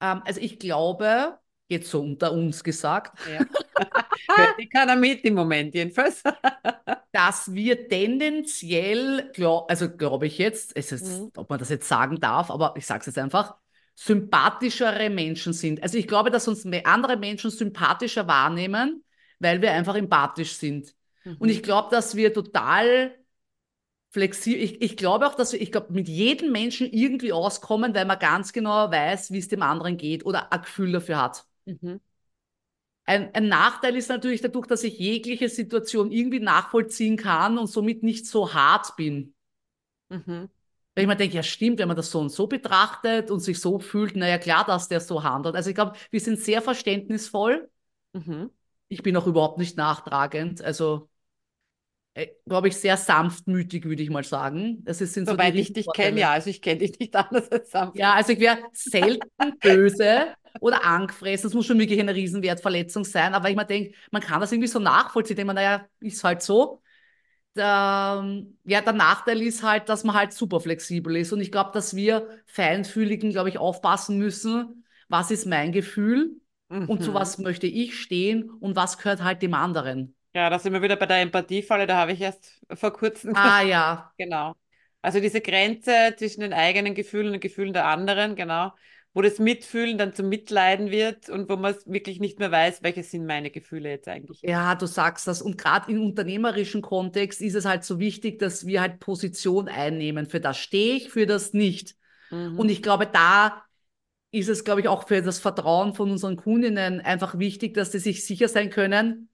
[0.00, 3.40] Ähm, also ich glaube, jetzt so unter uns gesagt, Ja.
[4.36, 6.22] Hört die keiner mit im Moment jedenfalls.
[7.12, 11.32] dass wir tendenziell, glaub, also glaube ich jetzt, es ist, Mhm.
[11.36, 13.56] ob man das jetzt sagen darf, aber ich sage es jetzt einfach,
[13.94, 15.82] sympathischere Menschen sind.
[15.82, 19.04] Also ich glaube, dass uns andere Menschen sympathischer wahrnehmen,
[19.40, 20.94] weil wir einfach empathisch sind.
[21.38, 21.48] Und Mhm.
[21.48, 23.14] ich glaube, dass wir total
[24.10, 28.06] flexibel, ich, ich glaube auch, dass wir, ich glaube, mit jedem Menschen irgendwie auskommen, weil
[28.06, 31.46] man ganz genau weiß, wie es dem anderen geht oder ein Gefühl dafür hat.
[31.66, 32.00] Mhm.
[33.04, 38.02] Ein, ein Nachteil ist natürlich dadurch, dass ich jegliche Situation irgendwie nachvollziehen kann und somit
[38.02, 39.34] nicht so hart bin.
[40.10, 40.50] Mhm.
[40.94, 43.60] Weil ich mir denke, ja stimmt, wenn man das so und so betrachtet und sich
[43.60, 45.54] so fühlt, naja klar, dass der so handelt.
[45.54, 47.70] Also ich glaube, wir sind sehr verständnisvoll.
[48.12, 48.50] Mhm.
[48.88, 50.60] Ich bin auch überhaupt nicht nachtragend.
[50.60, 51.07] Also
[52.46, 54.82] glaube ich, sehr sanftmütig, würde ich mal sagen.
[54.84, 56.30] Das ist, sind so Soweit ich dich kenne, ja.
[56.32, 57.98] Also ich kenne dich nicht anders als sanft.
[57.98, 59.28] Ja, also ich wäre selten
[59.62, 61.48] böse oder angefressen.
[61.48, 63.34] Das muss schon wirklich eine Riesenwertverletzung sein.
[63.34, 65.36] Aber ich mir denke, man kann das irgendwie so nachvollziehen.
[65.36, 66.82] Denke mir, naja, ist halt so.
[67.56, 68.24] Der,
[68.64, 71.32] ja, der Nachteil ist halt, dass man halt super flexibel ist.
[71.32, 76.40] Und ich glaube, dass wir Feinfühligen, glaube ich, aufpassen müssen, was ist mein Gefühl
[76.84, 77.14] und zu Mhm.
[77.14, 80.14] was möchte ich stehen und was gehört halt dem anderen.
[80.38, 83.34] Ja, da sind wir wieder bei der Empathiefalle, da habe ich erst vor kurzem.
[83.34, 84.54] Ah ja, Genau.
[85.02, 88.72] Also diese Grenze zwischen den eigenen Gefühlen und den Gefühlen der anderen, genau,
[89.14, 93.02] wo das Mitfühlen dann zum Mitleiden wird und wo man wirklich nicht mehr weiß, welche
[93.02, 94.40] sind meine Gefühle jetzt eigentlich.
[94.42, 95.42] Ja, du sagst das.
[95.42, 100.26] Und gerade im unternehmerischen Kontext ist es halt so wichtig, dass wir halt Position einnehmen.
[100.26, 101.96] Für das stehe ich, für das nicht.
[102.30, 102.60] Mhm.
[102.60, 103.64] Und ich glaube, da
[104.30, 107.98] ist es, glaube ich, auch für das Vertrauen von unseren Kundinnen einfach wichtig, dass sie
[107.98, 109.30] sich sicher sein können,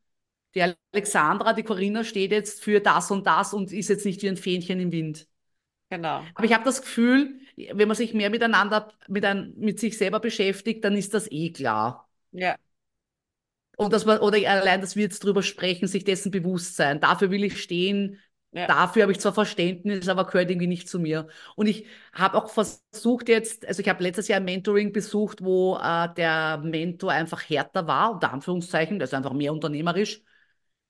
[0.54, 0.62] die
[0.92, 4.36] Alexandra, die Corinna steht jetzt für das und das und ist jetzt nicht wie ein
[4.36, 5.26] Fähnchen im Wind.
[5.90, 6.22] Genau.
[6.34, 10.20] Aber ich habe das Gefühl, wenn man sich mehr miteinander, mit, ein, mit sich selber
[10.20, 12.08] beschäftigt, dann ist das eh klar.
[12.32, 12.56] Ja.
[13.76, 17.00] Und dass man, oder allein, dass wir jetzt drüber sprechen, sich dessen bewusst sein.
[17.00, 18.20] Dafür will ich stehen.
[18.52, 18.68] Ja.
[18.68, 21.26] Dafür habe ich zwar Verständnis, aber gehört irgendwie nicht zu mir.
[21.56, 25.76] Und ich habe auch versucht jetzt, also ich habe letztes Jahr ein Mentoring besucht, wo
[25.76, 30.22] äh, der Mentor einfach härter war, unter Anführungszeichen, also einfach mehr unternehmerisch.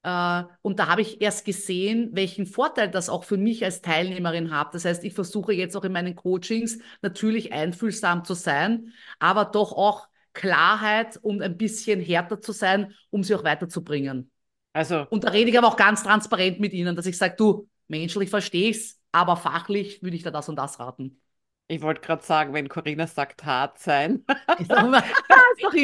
[0.05, 4.55] Äh, und da habe ich erst gesehen, welchen Vorteil das auch für mich als Teilnehmerin
[4.55, 4.75] hat.
[4.75, 9.73] Das heißt, ich versuche jetzt auch in meinen Coachings natürlich einfühlsam zu sein, aber doch
[9.73, 14.31] auch Klarheit und ein bisschen härter zu sein, um sie auch weiterzubringen.
[14.75, 17.69] Also, Und da rede ich aber auch ganz transparent mit Ihnen, dass ich sage, du,
[17.88, 21.21] menschlich verstehe ich es, aber fachlich würde ich da das und das raten.
[21.69, 24.25] ich wollte gerade sagen, wenn Corinna sagt, hart sein.
[24.59, 25.03] Ist doch immer.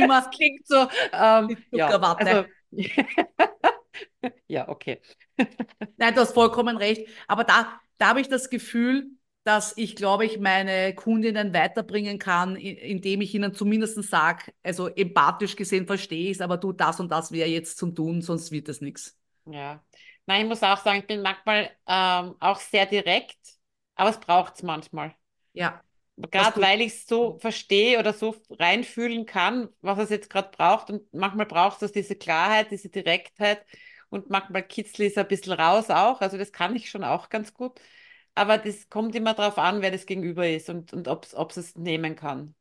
[0.08, 2.44] Das klingt so, ähm, ja, also,
[4.48, 5.00] ja, okay.
[5.96, 7.08] Nein, du hast vollkommen recht.
[7.26, 9.10] Aber da, da habe ich das Gefühl,
[9.44, 15.56] dass ich, glaube ich, meine Kundinnen weiterbringen kann, indem ich ihnen zumindest sage, also empathisch
[15.56, 18.68] gesehen verstehe ich es, aber du, das und das wäre jetzt zum Tun, sonst wird
[18.68, 19.18] es nichts.
[19.46, 19.82] Ja.
[20.26, 23.38] Nein, ich muss auch sagen, ich bin manchmal ähm, auch sehr direkt,
[23.94, 25.14] aber es braucht es manchmal.
[25.52, 25.82] Ja,
[26.30, 30.90] Gerade weil ich es so verstehe oder so reinfühlen kann, was es jetzt gerade braucht.
[30.90, 33.64] Und manchmal braucht es diese Klarheit, diese Direktheit.
[34.10, 36.20] Und manchmal kitzle ich es ein bisschen raus auch.
[36.20, 37.80] Also das kann ich schon auch ganz gut.
[38.34, 41.76] Aber das kommt immer darauf an, wer das Gegenüber ist und, und ob es es
[41.76, 42.54] nehmen kann.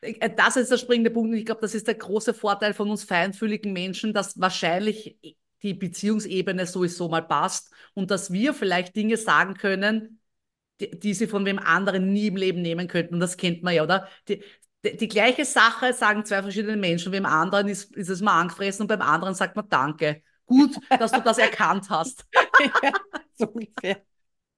[0.00, 1.30] Äh, Das ist der springende Punkt.
[1.30, 5.18] Und ich glaube, das ist der große Vorteil von uns feinfühligen Menschen, dass wahrscheinlich
[5.62, 10.20] die Beziehungsebene sowieso mal passt und dass wir vielleicht Dinge sagen können,
[10.80, 13.14] die, die sie von wem anderen nie im Leben nehmen könnten.
[13.14, 14.08] Und das kennt man ja, oder?
[14.28, 14.42] Die,
[14.84, 17.12] die, die gleiche Sache sagen zwei verschiedene Menschen.
[17.12, 20.22] Beim anderen ist, ist es mal angefressen und beim anderen sagt man Danke.
[20.46, 22.26] Gut, dass du das erkannt hast.
[22.60, 22.92] ja,
[23.34, 24.02] so ungefähr.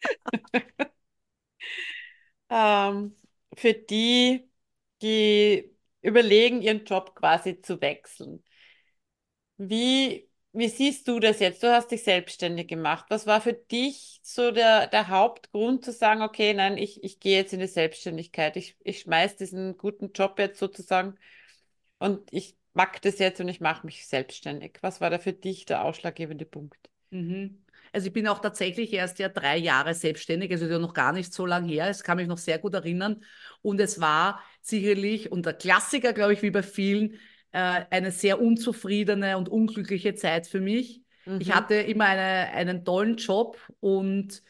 [2.51, 3.17] ähm,
[3.57, 4.51] für die,
[5.03, 8.43] die überlegen, ihren Job quasi zu wechseln.
[9.59, 11.63] Wie, wie siehst du das jetzt?
[11.63, 13.07] Du hast dich selbstständig gemacht.
[13.11, 17.37] Was war für dich so der, der Hauptgrund zu sagen, okay, nein, ich, ich gehe
[17.39, 18.57] jetzt in die Selbstständigkeit.
[18.57, 21.17] Ich, ich schmeiß diesen guten Job jetzt sozusagen
[21.99, 24.79] und ich mag das jetzt und ich mache mich selbstständig.
[24.81, 26.79] Was war da für dich der ausschlaggebende Punkt?
[27.11, 27.63] Mhm.
[27.93, 31.33] Also ich bin auch tatsächlich erst ja drei Jahre selbstständig, also ja noch gar nicht
[31.33, 31.89] so lange her.
[31.89, 33.25] Es kann mich noch sehr gut erinnern.
[33.63, 37.19] Und es war sicherlich, und der Klassiker, glaube ich, wie bei vielen,
[37.57, 41.03] äh, eine sehr unzufriedene und unglückliche Zeit für mich.
[41.39, 41.55] Ich Mhm.
[41.55, 44.43] hatte immer eine, einen tollen Job und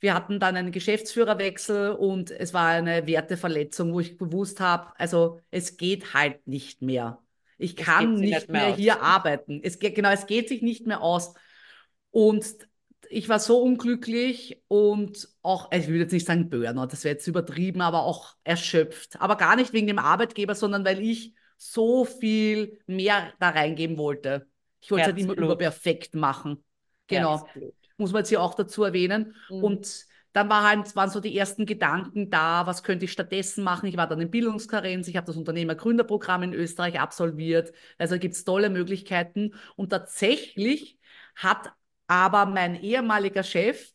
[0.00, 5.40] wir hatten dann einen Geschäftsführerwechsel und es war eine Werteverletzung, wo ich gewusst habe, also
[5.50, 7.22] es geht halt nicht mehr.
[7.58, 9.60] Ich Es kann nicht mehr mehr hier arbeiten.
[9.62, 11.34] Es geht, genau, es geht sich nicht mehr aus.
[12.10, 12.44] Und
[13.10, 17.26] ich war so unglücklich und auch, ich würde jetzt nicht sagen Burnout, das wäre jetzt
[17.26, 19.20] übertrieben, aber auch erschöpft.
[19.20, 24.48] Aber gar nicht wegen dem Arbeitgeber, sondern weil ich so viel mehr da reingeben wollte.
[24.80, 26.64] Ich wollte es halt immer überperfekt machen.
[27.06, 27.38] Genau.
[27.38, 27.74] Herzblut.
[27.96, 29.36] Muss man jetzt hier auch dazu erwähnen.
[29.48, 29.62] Mhm.
[29.62, 33.88] Und dann war halt, waren so die ersten Gedanken da, was könnte ich stattdessen machen?
[33.88, 37.72] Ich war dann in Bildungskarenz, ich habe das Unternehmergründerprogramm in Österreich absolviert.
[37.96, 39.54] Also gibt es tolle Möglichkeiten.
[39.76, 40.98] Und tatsächlich
[41.36, 41.70] hat
[42.08, 43.92] aber mein ehemaliger Chef,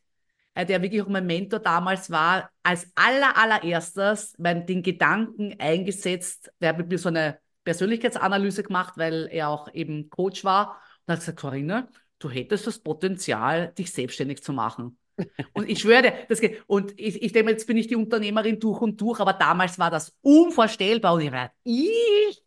[0.54, 6.52] äh, der wirklich auch mein Mentor damals war, als aller, allererstes mein, den Gedanken eingesetzt,
[6.62, 11.12] der hat mit mir so eine Persönlichkeitsanalyse gemacht, weil er auch eben Coach war und
[11.12, 14.98] hat gesagt, Corinna, du hättest das Potenzial, dich selbstständig zu machen.
[15.54, 16.64] Und ich schwöre dir, das geht.
[16.68, 19.90] Und ich, ich denke, jetzt bin ich die Unternehmerin durch und durch, aber damals war
[19.92, 21.16] das unvorstellbar.
[21.16, 22.44] Und ich war, ich,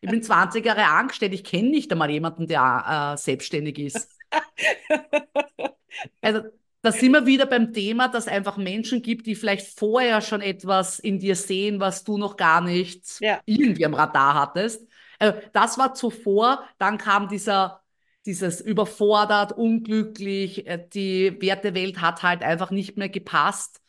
[0.00, 4.08] ich bin 20 Jahre angestellt, ich kenne nicht einmal jemanden, der äh, selbstständig ist.
[6.20, 6.44] Also,
[6.82, 10.40] da sind wir wieder beim Thema, dass es einfach Menschen gibt, die vielleicht vorher schon
[10.40, 13.40] etwas in dir sehen, was du noch gar nicht Ja.
[13.44, 14.86] irgendwie am Radar hattest.
[15.18, 17.82] Also, das war zuvor, dann kam dieser,
[18.26, 23.80] dieses überfordert, unglücklich, äh, die Wertewelt hat halt einfach nicht mehr gepasst.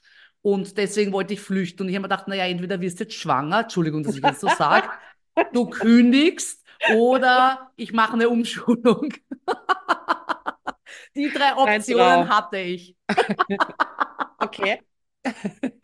[0.41, 1.83] Und deswegen wollte ich flüchten.
[1.83, 4.39] Und ich habe mir gedacht, naja, entweder wirst du jetzt schwanger, Entschuldigung, dass ich das
[4.39, 4.89] so sage,
[5.53, 9.13] du kündigst oder ich mache eine Umschulung.
[11.15, 12.95] Die drei Optionen hatte ich.
[14.41, 14.81] Okay.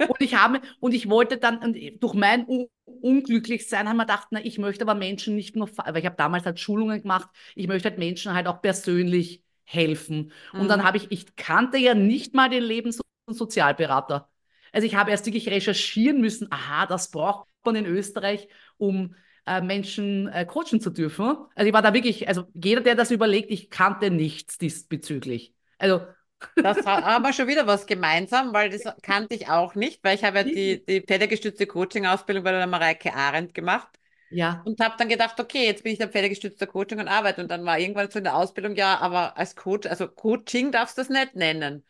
[0.06, 2.68] Und ich habe, und ich wollte dann, durch mein Un
[3.02, 6.46] Unglücklichsein haben wir gedacht, na, ich möchte aber Menschen nicht nur, weil ich habe damals
[6.46, 10.32] halt Schulungen gemacht, ich möchte halt Menschen halt auch persönlich helfen.
[10.56, 10.86] Und dann Mhm.
[10.86, 14.30] habe ich, ich kannte ja nicht mal den Lebens- und Sozialberater.
[14.72, 19.14] Also ich habe erst wirklich recherchieren müssen, aha, das braucht man in Österreich, um
[19.48, 21.38] äh, Menschen äh, coachen zu dürfen.
[21.56, 25.54] Also ich war da wirklich, also jeder, der das überlegt, ich kannte nichts diesbezüglich.
[25.80, 26.02] Also
[26.62, 30.16] Das ha- haben wir schon wieder was gemeinsam, weil das kannte ich auch nicht, weil
[30.16, 33.88] ich habe ja die, die pferdegestützte Coaching-Ausbildung bei der Mareike Arendt gemacht
[34.30, 37.42] ja, und habe dann gedacht, okay, jetzt bin ich der pferdegestützte Coaching und arbeite.
[37.42, 40.98] Und dann war irgendwann so in der Ausbildung, ja, aber als Coach, also Coaching darfst
[40.98, 41.86] du das nicht nennen.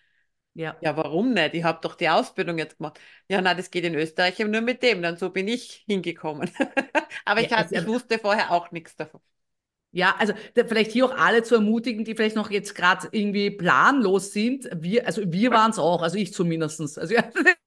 [0.57, 0.75] Ja.
[0.81, 1.53] Ja, warum nicht?
[1.53, 2.99] Ich habe doch die Ausbildung jetzt gemacht.
[3.29, 5.01] Ja, na, das geht in Österreich eben nur mit dem.
[5.01, 6.49] Dann so bin ich hingekommen.
[7.25, 9.21] Aber ich, Ja, also- ich wusste vorher auch nichts davon.
[9.91, 13.49] Ja, also da, vielleicht hier auch alle zu ermutigen, die vielleicht noch jetzt gerade irgendwie
[13.49, 14.69] planlos sind.
[14.75, 16.81] Wir, also wir waren es auch, also ich zumindest.
[16.99, 17.23] Also, ja,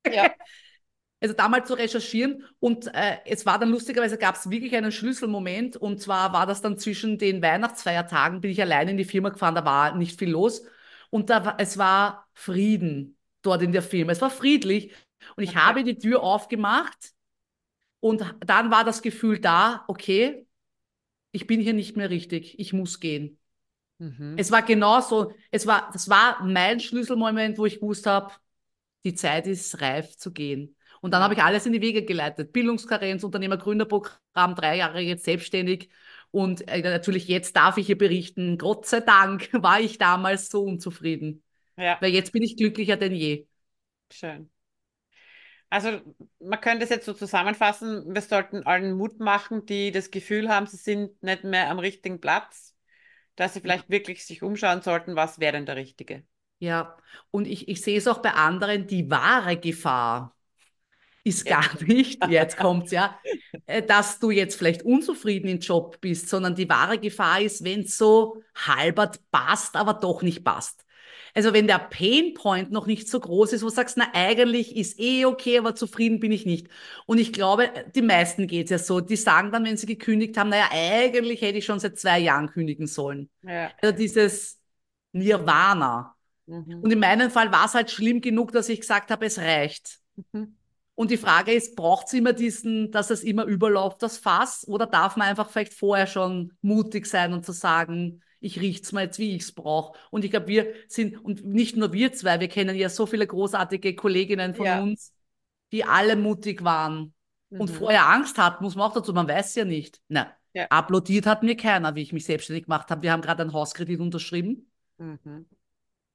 [0.07, 0.31] Ja.
[1.21, 5.77] also damals zu recherchieren und äh, es war dann lustigerweise gab es wirklich einen Schlüsselmoment
[5.77, 9.55] und zwar war das dann zwischen den Weihnachtsfeiertagen, bin ich allein in die Firma gefahren,
[9.55, 10.63] da war nicht viel los
[11.11, 14.13] und da war, es war Frieden dort in der Firma.
[14.13, 14.95] Es war friedlich
[15.37, 17.13] und ich habe die Tür aufgemacht
[18.01, 20.47] und dann war das Gefühl da, okay,
[21.33, 23.39] ich bin hier nicht mehr richtig, ich muss gehen.
[23.99, 24.35] Mhm.
[24.39, 28.33] Es war genau so, es war, das war mein Schlüsselmoment, wo ich gewusst habe,
[29.05, 30.77] die Zeit ist reif zu gehen.
[31.01, 32.53] Und dann habe ich alles in die Wege geleitet.
[32.53, 35.89] Bildungskarenz, Unternehmergründerprogramm, drei Jahre jetzt selbstständig.
[36.31, 40.65] Und äh, natürlich jetzt darf ich hier berichten, Gott sei Dank war ich damals so
[40.65, 41.43] unzufrieden.
[41.77, 41.97] Ja.
[42.01, 43.47] Weil jetzt bin ich glücklicher denn je.
[44.13, 44.51] Schön.
[45.71, 46.01] Also
[46.41, 50.67] man könnte es jetzt so zusammenfassen, wir sollten allen Mut machen, die das Gefühl haben,
[50.67, 52.75] sie sind nicht mehr am richtigen Platz,
[53.37, 56.25] dass sie vielleicht wirklich sich umschauen sollten, was wäre denn der richtige?
[56.59, 56.97] Ja,
[57.31, 60.37] und ich, ich sehe es auch bei anderen, die wahre Gefahr
[61.25, 63.19] ist gar nicht, jetzt kommt's ja,
[63.67, 67.81] äh, dass du jetzt vielleicht unzufrieden im Job bist, sondern die wahre Gefahr ist, wenn
[67.81, 70.85] es so halbert passt, aber doch nicht passt.
[71.35, 74.99] Also wenn der Painpoint noch nicht so groß ist, wo du sagst, na eigentlich ist
[74.99, 76.69] eh okay, aber zufrieden bin ich nicht.
[77.07, 80.37] Und ich glaube, die meisten geht es ja so, die sagen dann, wenn sie gekündigt
[80.37, 83.31] haben, naja, eigentlich hätte ich schon seit zwei Jahren kündigen sollen.
[83.43, 83.71] Ja.
[83.81, 84.59] Also dieses
[85.13, 86.17] Nirvana.
[86.47, 86.81] Mhm.
[86.83, 89.99] Und in meinem Fall war es halt schlimm genug, dass ich gesagt habe, es reicht.
[90.33, 90.57] Mhm.
[91.01, 94.85] Und die Frage ist, braucht es immer diesen, dass es immer überläuft, das Fass, oder
[94.85, 99.19] darf man einfach vielleicht vorher schon mutig sein und zu sagen, ich riecht's mal jetzt,
[99.19, 99.99] wie ich's brauche.
[100.11, 103.27] Und ich glaube, wir sind, und nicht nur wir zwei, wir kennen ja so viele
[103.27, 104.83] großartige Kolleginnen von Ja.
[104.83, 105.15] uns,
[105.73, 107.15] die alle mutig waren
[107.49, 107.75] und Mhm.
[107.75, 110.03] vorher Angst hatten, muss man auch dazu, man weiß ja nicht.
[110.09, 110.67] Na, Ja.
[110.69, 113.01] applaudiert hat mir keiner, wie ich mich selbstständig gemacht habe.
[113.01, 115.47] Wir haben gerade einen Hauskredit unterschrieben Mhm.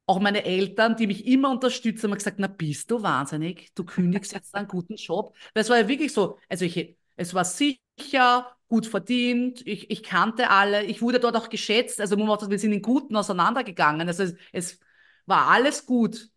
[0.07, 4.33] Auch meine Eltern, die mich immer unterstützen, haben gesagt, na bist du wahnsinnig, du kündigst
[4.33, 5.35] jetzt einen guten Job.
[5.53, 10.03] Weil es war ja wirklich so, also ich, es war sicher, gut verdient, ich, ich
[10.03, 14.07] kannte alle, ich wurde dort auch geschätzt, also man das, wir sind in Guten auseinandergegangen,
[14.07, 14.79] also es, es
[15.25, 16.29] war alles gut.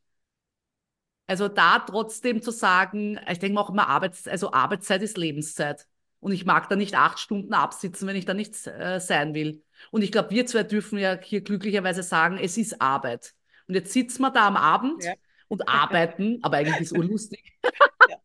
[1.27, 5.87] Also da trotzdem zu sagen, ich denke mal auch immer, Arbeits, also Arbeitszeit ist Lebenszeit.
[6.21, 9.63] Und ich mag da nicht acht Stunden absitzen, wenn ich da nicht äh, sein will.
[9.91, 13.35] Und ich glaube, wir zwei dürfen ja hier glücklicherweise sagen, es ist Arbeit.
[13.69, 15.15] Und jetzt sitzen wir da am Abend Ja.
[15.49, 17.53] und arbeiten, aber eigentlich ist es urlustig.
[18.09, 18.17] Ja.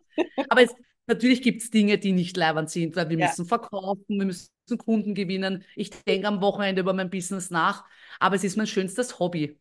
[0.50, 0.74] aber es,
[1.08, 3.28] natürlich gibt es Dinge, die nicht leibend sind, weil wir Ja.
[3.28, 5.64] müssen verkaufen, wir müssen Kunden gewinnen.
[5.76, 7.84] Ich denke am Wochenende über mein Business nach,
[8.20, 9.60] aber es ist mein schönstes Hobby.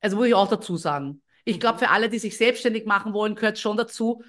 [0.00, 1.22] Also muss ich auch dazu sagen.
[1.44, 1.78] Ich glaube, Mhm.
[1.80, 4.22] für alle, die sich selbstständig machen wollen, gehört schon dazu,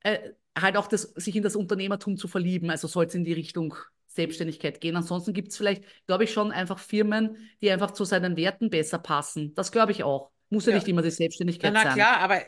[0.00, 2.70] äh, halt auch das, sich in das Unternehmertum zu verlieben.
[2.70, 3.74] Also soll es in die Richtung
[4.10, 4.96] Selbstständigkeit gehen.
[4.96, 8.98] Ansonsten gibt es vielleicht, glaube ich, schon einfach Firmen, die einfach zu seinen Werten besser
[8.98, 9.54] passen.
[9.54, 10.30] Das glaube ich auch.
[10.50, 10.76] Muss ja, Ja.
[10.76, 11.94] nicht immer die Na, Selbstständigkeit na sein.
[11.94, 12.40] klar, aber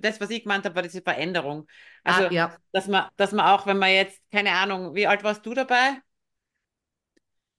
[0.00, 1.66] das, was ich gemeint habe, war diese Veränderung.
[2.04, 2.56] Also, Ah, ja.
[2.72, 6.00] dass man, dass man auch, wenn man jetzt, keine Ahnung, wie alt warst du dabei?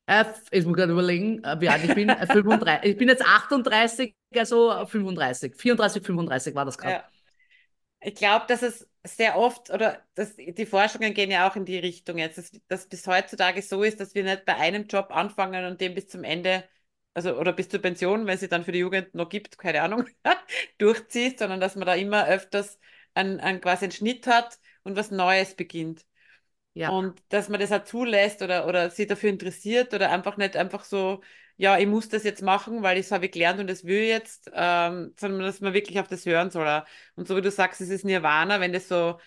[0.05, 2.09] Äh, ich muss gerade überlegen, äh, wie alt ich bin.
[2.09, 2.89] Äh, 35.
[2.91, 5.55] Ich bin jetzt 38, also äh, 35.
[5.55, 6.99] 34, 35 war das gerade.
[6.99, 7.03] Ja.
[8.01, 11.77] Ich glaube, dass es sehr oft, oder dass die Forschungen gehen ja auch in die
[11.77, 15.65] Richtung jetzt, dass, dass bis heutzutage so ist, dass wir nicht bei einem Job anfangen
[15.65, 16.63] und den bis zum Ende,
[17.13, 20.05] also oder bis zur Pension, wenn sie dann für die Jugend noch gibt, keine Ahnung,
[20.77, 22.79] durchzieht, sondern dass man da immer öfters
[23.13, 26.05] einen, einen quasi einen Schnitt hat und was Neues beginnt.
[26.73, 26.89] Ja.
[26.89, 30.83] Und dass man das auch zulässt oder, oder sich dafür interessiert oder einfach nicht einfach
[30.85, 31.21] so,
[31.57, 34.01] ja, ich muss das jetzt machen, weil ich das habe ich gelernt und das will
[34.03, 36.83] ich jetzt, ähm, sondern dass man wirklich auf das hören soll.
[37.15, 39.19] Und so wie du sagst, es ist Nirvana, wenn das so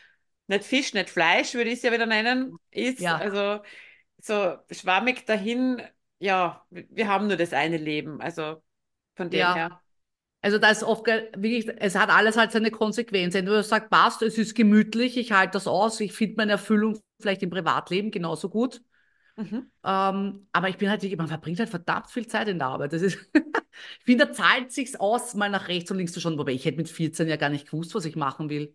[0.49, 3.01] nicht Fisch, nicht Fleisch, würde ich es ja wieder nennen, ist.
[3.01, 3.17] Ja.
[3.17, 3.63] Also
[4.19, 5.83] so schwammig dahin,
[6.19, 8.21] ja, wir haben nur das eine Leben.
[8.21, 8.63] Also
[9.15, 9.55] von dem Ja.
[9.55, 9.83] her.
[10.43, 13.35] Also da ist oft wirklich, es hat alles halt seine Konsequenz.
[13.35, 17.01] Entweder du sagst, passt, es ist gemütlich, ich halte das aus, ich finde meine Erfüllung
[17.21, 18.81] vielleicht im Privatleben genauso gut.
[19.37, 19.71] Mhm.
[19.85, 22.93] Ähm, aber ich bin halt, man verbringt halt verdammt viel Zeit in der Arbeit.
[22.93, 26.39] Das ist, ich finde, da zahlt sich's aus, mal nach rechts und links zu schauen.
[26.39, 28.75] Wobei ich hätte mit 14 ja gar nicht gewusst, was ich machen will.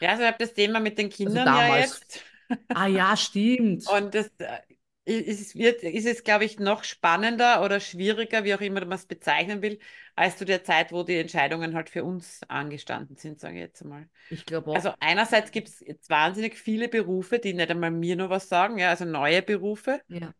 [0.00, 2.06] Ja, also ich habe das Thema mit den Kindern ja Also damals.
[2.08, 2.26] jetzt.
[2.72, 3.84] Ah ja, stimmt.
[3.84, 4.60] Und das äh,
[5.04, 9.06] ist, wird, ist es, glaube ich, noch spannender oder schwieriger, wie auch immer man es
[9.06, 9.78] bezeichnen will,
[10.20, 13.82] als zu der Zeit, wo die Entscheidungen halt für uns angestanden sind, sage ich jetzt
[13.82, 14.08] einmal.
[14.28, 14.82] Ich glaube auch.
[14.82, 18.78] Also einerseits gibt es jetzt wahnsinnig viele Berufe, die nicht einmal mir nur was sagen,
[18.78, 20.02] ja, also neue Berufe.
[20.08, 20.34] ja.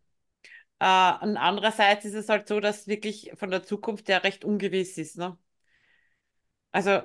[0.78, 4.98] Äh, und andererseits ist es halt so, dass wirklich von der Zukunft her recht ungewiss
[4.98, 5.38] ist, ne?
[6.72, 7.02] Also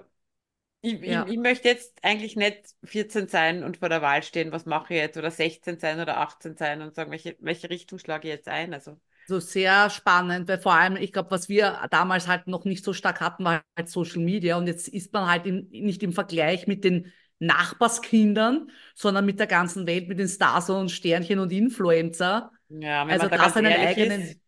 [0.82, 1.26] ich, Ja.
[1.26, 4.94] ich, ich möchte jetzt eigentlich nicht 14 sein und vor der Wahl stehen, was mache
[4.96, 8.36] ich jetzt, oder 16 sein oder 18 sein und sagen, welche, welche Richtung schlage ich
[8.36, 8.74] jetzt ein?
[8.74, 12.84] Also, So sehr spannend, weil vor allem, ich glaube, was wir damals halt noch nicht
[12.86, 14.56] so stark hatten, war halt Social Media.
[14.58, 19.48] Und jetzt ist man halt im, nicht im Vergleich mit den Nachbarskindern, sondern mit der
[19.48, 22.52] ganzen Welt, mit den Stars und Sternchen und Influencer.
[22.70, 24.40] ja, wenn Also man da da ganz seinen ehrlich eigenen- ist,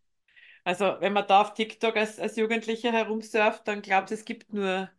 [0.66, 4.90] also wenn man da auf TikTok als, als Jugendlicher herumsurft, dann glaubt es gibt nur,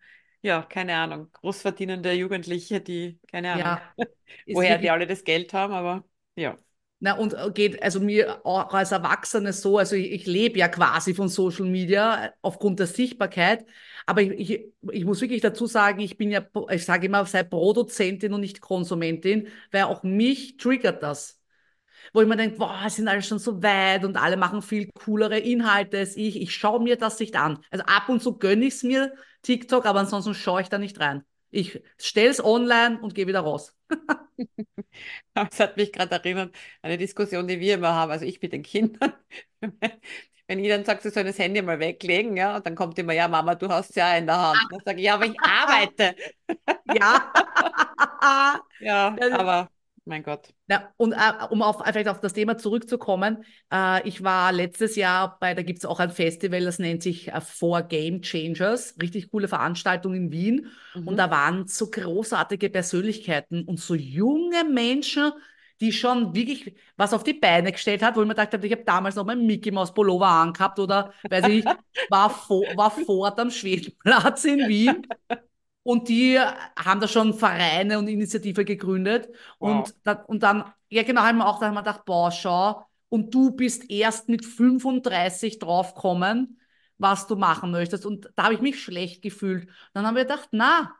[0.42, 3.80] ja, keine Ahnung, großverdienende Jugendliche, die, keine Ahnung,
[4.40, 6.04] Ja, woher die alle das Geld haben, aber
[6.36, 6.56] ja.
[7.00, 11.14] Na, und geht, also mir auch als Erwachsene so, also ich, ich lebe ja quasi
[11.14, 13.64] von Social Media äh, aufgrund der Sichtbarkeit,
[14.04, 17.44] aber ich, ich, ich muss wirklich dazu sagen, ich bin ja, ich sage immer, sei
[17.44, 21.40] Produzentin und nicht Konsumentin, weil auch mich triggert das.
[22.12, 25.38] Wo ich mir denke, boah, sind alle schon so weit und alle machen viel coolere
[25.38, 26.40] Inhalte als ich.
[26.40, 27.58] Ich schaue mir das nicht an.
[27.70, 31.00] Also ab und zu gönne ich es mir, TikTok, aber ansonsten schaue ich da nicht
[31.00, 31.24] rein.
[31.50, 33.74] Ich stelle es online und gehe wieder raus.
[35.50, 38.52] Es hat mich gerade erinnert an eine Diskussion, die wir immer haben, also ich mit
[38.52, 39.12] den Kindern.
[40.48, 43.12] Wenn ich dann sage, sie sollen das Handy mal weglegen, ja, und dann kommt immer,
[43.12, 44.72] ja, Mama, du hast es ja in der Hand.
[44.72, 46.16] Dann sage ich, ja, aber ich arbeite.
[46.84, 47.32] Ja.
[48.80, 49.70] Ja, das- aber
[50.08, 50.52] mein Gott.
[50.68, 51.16] Ja, und äh,
[51.50, 55.78] um auf, vielleicht auf das Thema zurückzukommen, äh, ich war letztes Jahr bei, da gibt
[55.78, 60.32] es auch ein Festival, das nennt sich äh, Four Game Changers, richtig coole Veranstaltung in
[60.32, 60.66] Wien.
[60.94, 61.08] Mhm.
[61.08, 65.30] Und da waren so großartige Persönlichkeiten und so junge Menschen,
[65.80, 68.72] die schon wirklich was auf die Beine gestellt hat, wo ich mir gedacht habe, ich
[68.72, 71.64] habe damals noch mein Mickey Mouse Pullover angehabt oder weiß ich,
[72.08, 75.06] war, vor, war fort am Schwedenplatz in Wien.
[75.88, 79.30] Und die haben da schon Vereine und Initiative gegründet.
[79.58, 79.70] Wow.
[79.70, 82.86] Und, da, und dann, ja genau, haben wir auch, da haben wir gedacht, boah, schau,
[83.08, 86.60] und du bist erst mit 35 draufgekommen,
[86.98, 88.04] was du machen möchtest.
[88.04, 89.70] Und da habe ich mich schlecht gefühlt.
[89.94, 90.94] Dann haben wir gedacht, na,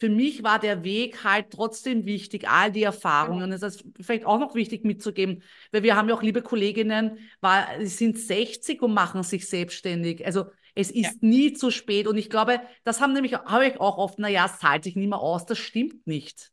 [0.00, 3.52] für mich war der Weg halt trotzdem wichtig, all die Erfahrungen.
[3.52, 7.68] Das ist vielleicht auch noch wichtig mitzugeben, weil wir haben ja auch liebe Kolleginnen, war,
[7.78, 10.26] sie sind 60 und machen sich selbstständig.
[10.26, 12.06] Also es ist nie zu spät.
[12.08, 15.08] Und ich glaube, das haben nämlich, habe ich auch oft, naja, es zahlt sich nicht
[15.08, 15.46] mehr aus.
[15.46, 16.50] Das stimmt nicht.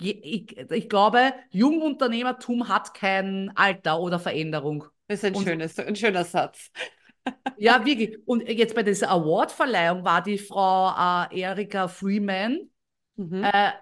[0.00, 4.84] Ich, ich glaube, Jungunternehmertum hat kein Alter oder Veränderung.
[5.06, 6.70] Das ist ein, Und- schönes, ein schöner Satz.
[7.56, 8.18] Ja, wirklich.
[8.26, 10.90] Und jetzt bei dieser Awardverleihung war die Frau
[11.30, 12.68] äh, Erika Freeman
[13.16, 13.44] Mhm.
[13.44, 13.72] äh,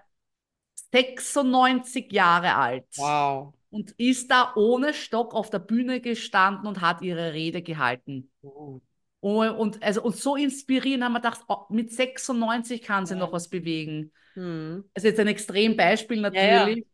[0.93, 3.53] 96 Jahre alt Wow.
[3.69, 8.29] und ist da ohne Stock auf der Bühne gestanden und hat ihre Rede gehalten.
[8.41, 8.81] Oh.
[9.21, 13.19] Und, also, und so inspirieren haben wir gedacht, oh, mit 96 kann sie Ja.
[13.19, 14.11] noch was bewegen.
[14.33, 14.83] Hm.
[14.93, 16.59] Das ist jetzt ein Extrembeispiel Ja, ja.
[16.65, 16.85] natürlich,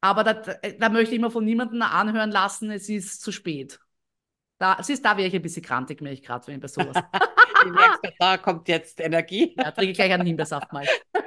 [0.00, 3.80] aber da, da möchte ich mir von niemandem anhören lassen, es ist zu spät.
[4.58, 6.96] Da, siehst, da wäre ich ein bisschen krantig, merke ich gerade, wenn ich bei sowas.
[7.64, 9.54] Ich merke, da kommt jetzt Energie.
[9.58, 10.84] ja, trinke ich gleich einen Himbeersaft mal.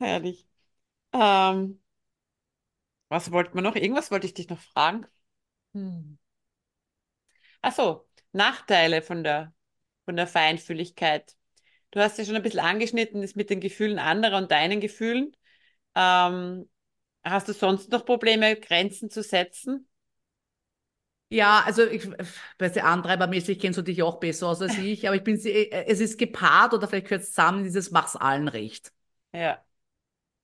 [0.00, 0.46] Herrlich.
[1.12, 1.80] Ähm,
[3.10, 3.74] was wollte man noch?
[3.76, 5.06] Irgendwas wollte ich dich noch fragen.
[5.74, 6.18] Hm.
[7.62, 9.54] Ach so, Nachteile von der,
[10.04, 11.36] von der Feinfühligkeit.
[11.92, 15.36] Du hast ja schon ein bisschen angeschnitten, das mit den Gefühlen anderer und deinen Gefühlen.
[15.96, 16.70] Ähm,
[17.24, 19.88] hast du sonst noch Probleme, Grenzen zu setzen?
[21.30, 22.08] Ja, also ich
[22.58, 25.70] weiß ja, antreibermäßig kennst du dich auch besser aus als ich, aber ich bin, sie-
[25.70, 28.92] es ist gepaart oder vielleicht gehört es zusammen, dieses mach's allen recht.
[29.32, 29.64] Ja,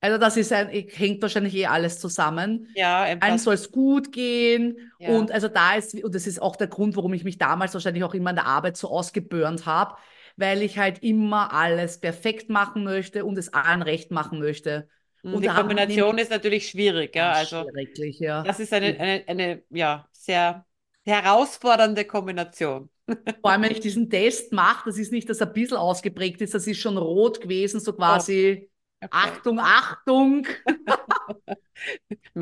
[0.04, 2.68] Also das ist ein, hängt wahrscheinlich eh alles zusammen.
[2.74, 5.08] ja, Empath soll es gut gehen Ja.
[5.16, 8.04] und also da ist, und das ist auch der Grund, warum ich mich damals wahrscheinlich
[8.04, 9.96] auch immer in der Arbeit so ausgeburnt habe,
[10.36, 14.88] weil ich halt immer alles perfekt machen möchte und es allen recht machen möchte.
[15.22, 17.32] Und Und die Kombination ist natürlich schwierig, ja.
[17.32, 18.42] Also schrecklich, ja.
[18.42, 20.66] das ist eine, eine, eine ja, sehr
[21.06, 22.90] herausfordernde Kombination.
[23.40, 26.42] Vor allem, wenn ich diesen Test mache, das ist nicht, dass er ein bisschen ausgeprägt
[26.42, 28.70] ist, das ist schon rot gewesen, so quasi,
[29.04, 29.30] Okay.
[29.34, 30.46] Achtung, Achtung,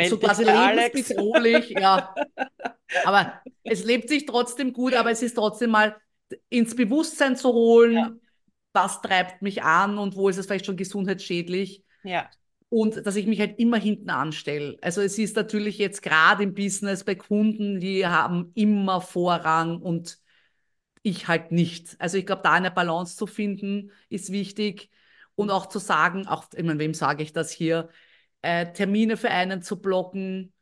[0.01, 2.15] so quasi lebensbedrohlich, ja.
[3.03, 5.97] Aber es lebt sich trotzdem gut, aber es ist trotzdem mal
[6.51, 8.13] ins Bewusstsein zu holen, Ja.
[8.73, 12.31] was treibt mich an und wo ist es vielleicht schon gesundheitsschädlich Ja,
[12.71, 14.79] und dass ich mich halt immer hinten anstelle.
[14.83, 20.19] Also es ist natürlich jetzt gerade im Business bei Kunden, die haben immer Vorrang und
[21.03, 21.97] ich halt nicht.
[22.01, 24.91] Also ich glaube, da eine Balance zu finden, ist wichtig
[25.35, 27.89] und auch zu sagen, auch, ich meine, wem sage ich das hier,
[28.43, 30.53] äh, Termine für einen zu blocken.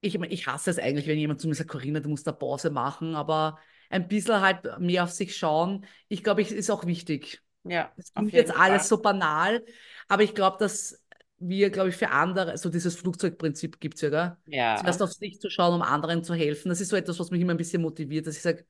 [0.00, 2.70] Ich, ich hasse es eigentlich, wenn jemand zu mir sagt, Corinna, du musst da Pause
[2.70, 3.58] machen, aber
[3.90, 5.86] ein bisschen halt mehr auf sich schauen.
[6.08, 7.42] Ich glaube, es ist auch wichtig.
[7.64, 8.88] ja, Das auf klingt jetzt alles Fall.
[8.88, 9.64] so banal,
[10.08, 11.02] aber ich glaube, dass
[11.38, 14.36] wir, glaube ich, für andere, so dieses Flugzeugprinzip gibt es ja, gell?
[14.46, 16.68] Ja, Zuerst auf sich zu schauen, um anderen zu helfen.
[16.68, 18.66] Das ist so etwas, was mich immer ein bisschen motiviert, dass ich sage,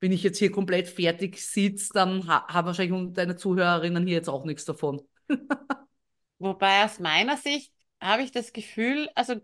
[0.00, 4.28] wenn ich jetzt hier komplett fertig sitze, dann ha haben wahrscheinlich deine Zuhörerinnen hier jetzt
[4.28, 5.02] auch nichts davon.
[6.38, 9.34] wobei aus meiner Sicht habe ich das Gefühl, also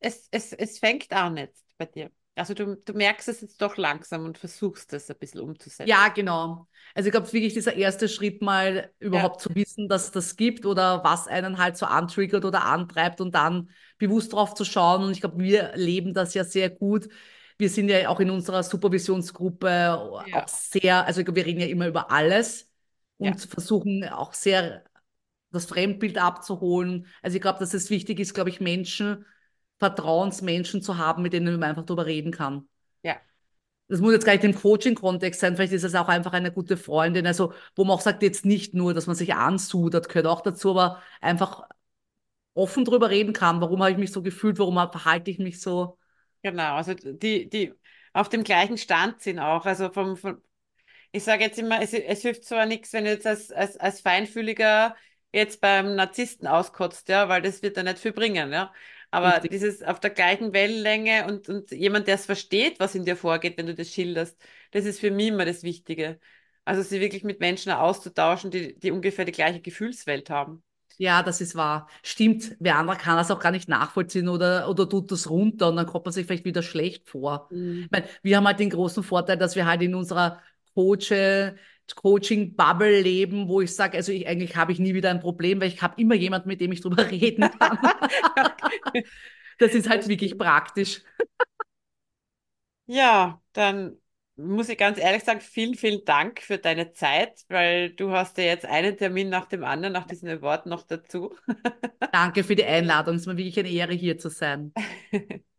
[0.00, 2.10] es, es, es fängt an jetzt bei dir.
[2.34, 5.88] Also du, du merkst es jetzt doch langsam und versuchst es ein bisschen umzusetzen.
[5.88, 6.66] Ja, genau.
[6.94, 10.64] Also ich glaube, wirklich dieser erste Schritt mal überhaupt zu wissen, dass es das gibt
[10.64, 15.04] oder was einen halt so antriggert oder antreibt und dann bewusst drauf zu schauen.
[15.04, 17.08] Und ich glaube, wir leben das ja sehr gut.
[17.62, 21.68] Wir sind ja auch in unserer Supervisionsgruppe auch sehr, also ich glaube, wir reden ja
[21.68, 22.68] immer über alles
[23.18, 23.46] und Ja.
[23.46, 24.82] versuchen auch sehr
[25.52, 27.06] das Fremdbild abzuholen.
[27.22, 29.26] Also ich glaube, dass es wichtig ist, glaube ich, Menschen,
[29.78, 32.66] Vertrauensmenschen zu haben, mit denen man einfach drüber reden kann.
[33.04, 33.20] Ja.
[33.86, 36.76] Das muss jetzt gar nicht im Coaching-Kontext sein, vielleicht ist es auch einfach eine gute
[36.76, 40.40] Freundin, also wo man auch sagt, jetzt nicht nur, dass man sich ansudert, gehört auch
[40.40, 41.68] dazu, aber einfach
[42.54, 43.60] offen drüber reden kann.
[43.60, 45.96] Warum habe ich mich so gefühlt, warum verhalte ich mich so?
[46.42, 47.72] Genau, also die, die
[48.12, 49.64] auf dem gleichen Stand sind auch.
[49.64, 50.42] Also vom, vom
[51.12, 54.00] ich sage jetzt immer, es, es hilft zwar nichts, wenn du jetzt als, als, als
[54.02, 54.96] Feinfühliger
[55.32, 58.72] jetzt beim Narzissten auskotzt, ja, weil das wird er nicht viel bringen, ja.
[59.10, 59.52] Aber Richtig.
[59.52, 63.58] dieses auf der gleichen Wellenlänge und, und jemand, der es versteht, was in dir vorgeht,
[63.58, 64.40] wenn du das schilderst,
[64.72, 66.20] das ist für mich immer das Wichtige.
[66.64, 70.62] Also sie wirklich mit Menschen auszutauschen, die, die ungefähr die gleiche Gefühlswelt haben.
[70.98, 71.88] Ja, das ist wahr.
[72.02, 75.76] Stimmt, wer andere kann das auch gar nicht nachvollziehen oder, oder tut das runter und
[75.76, 77.48] dann kommt man sich vielleicht wieder schlecht vor.
[77.86, 80.40] Ich meine, wir haben halt den großen Vorteil, dass wir halt in unserer
[80.74, 81.12] Coach,
[81.96, 85.68] Coaching-Bubble leben, wo ich sage, also ich, eigentlich habe ich nie wieder ein Problem, weil
[85.68, 87.78] ich habe immer jemanden, mit dem ich drüber reden kann.
[89.58, 91.02] das ist halt wirklich praktisch.
[92.86, 94.00] Ja, dann
[94.36, 98.44] muss ich ganz ehrlich sagen, vielen, vielen Dank für deine Zeit, weil du hast ja
[98.44, 101.34] jetzt einen Termin nach dem anderen, nach diesen Worten noch dazu.
[102.12, 103.16] Danke für die Einladung.
[103.16, 104.72] Es ist mir wirklich eine Ehre, hier zu sein.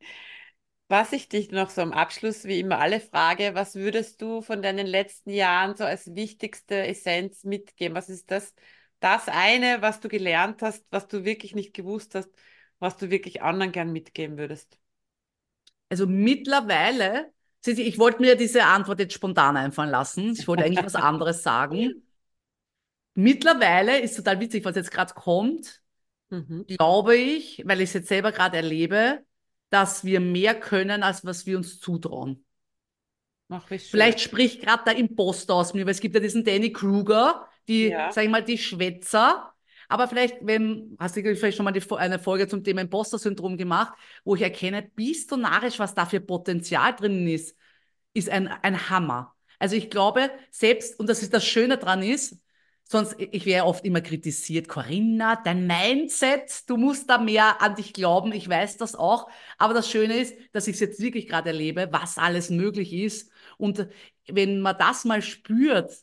[0.89, 4.61] Was ich dich noch so am Abschluss wie immer alle frage, was würdest du von
[4.61, 7.95] deinen letzten Jahren so als wichtigste Essenz mitgeben?
[7.95, 8.53] Was ist das,
[8.99, 12.29] das eine, was du gelernt hast, was du wirklich nicht gewusst hast,
[12.77, 14.77] was du wirklich anderen gern mitgeben würdest?
[15.89, 17.31] Also mittlerweile,
[17.65, 20.33] ich wollte mir diese Antwort jetzt spontan einfallen lassen.
[20.37, 22.03] Ich wollte eigentlich was anderes sagen.
[23.15, 25.81] Mittlerweile ist total witzig, was jetzt gerade kommt.
[26.29, 26.65] Mhm.
[26.67, 29.23] glaube ich, weil ich es jetzt selber gerade erlebe,
[29.69, 32.43] dass wir mehr können, als was wir uns zutrauen.
[33.49, 33.67] Ach.
[33.67, 37.89] Vielleicht spricht gerade der Imposter aus mir, weil es gibt ja diesen Danny Kruger, die,
[37.89, 38.11] Ja.
[38.11, 39.52] sag ich mal, die Schwätzer.
[39.89, 43.93] Aber vielleicht, wenn, hast du vielleicht schon mal die, eine Folge zum Thema Imposter-Syndrom gemacht,
[44.23, 47.55] wo ich erkenne, bist du narrisch, was da für Potenzial drinnen ist.
[48.13, 49.35] ist ein, ein Hammer.
[49.59, 52.37] Also ich glaube, selbst, und das ist das Schöne dran ist,
[52.83, 57.93] sonst, ich wäre oft immer kritisiert, Corinna, dein Mindset, du musst da mehr an dich
[57.93, 59.29] glauben, ich weiß das auch.
[59.57, 63.31] Aber das Schöne ist, dass ich es jetzt wirklich gerade erlebe, was alles möglich ist.
[63.57, 63.87] Und
[64.27, 65.93] wenn man das mal spürt,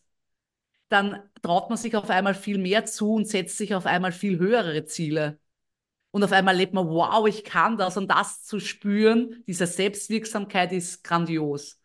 [0.89, 4.39] dann traut man sich auf einmal viel mehr zu und setzt sich auf einmal viel
[4.39, 5.39] höhere Ziele.
[6.13, 7.97] Und auf einmal lebt man, wow, ich kann das.
[7.97, 11.81] Und das zu spüren, diese Selbstwirksamkeit ist grandios.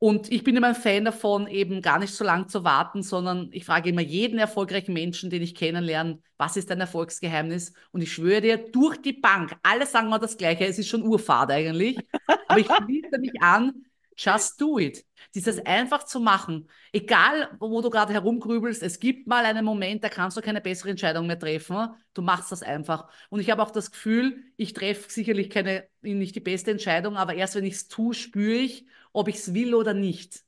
[0.00, 3.48] Und ich bin immer ein Fan davon, eben gar nicht so lang zu warten, sondern
[3.50, 7.72] ich frage immer jeden erfolgreichen Menschen, den ich kennenlerne, was ist dein Erfolgsgeheimnis?
[7.90, 11.02] Und ich schwöre dir, durch die Bank, alle sagen mal das Gleiche, es ist schon
[11.02, 11.98] Urfahrt eigentlich,
[12.46, 13.72] aber ich schließe mich an,
[14.18, 15.04] just do it.
[15.34, 20.08] Dieses einfach zu machen, egal wo du gerade herumgrübelst, es gibt mal einen Moment, da
[20.08, 21.90] kannst du keine bessere Entscheidung mehr treffen.
[22.14, 23.08] Du machst das einfach.
[23.30, 27.34] Und ich habe auch das Gefühl, ich treffe sicherlich keine, nicht die beste Entscheidung, aber
[27.34, 30.42] erst wenn ich es tue, spüre ich, ob ich es will oder nicht.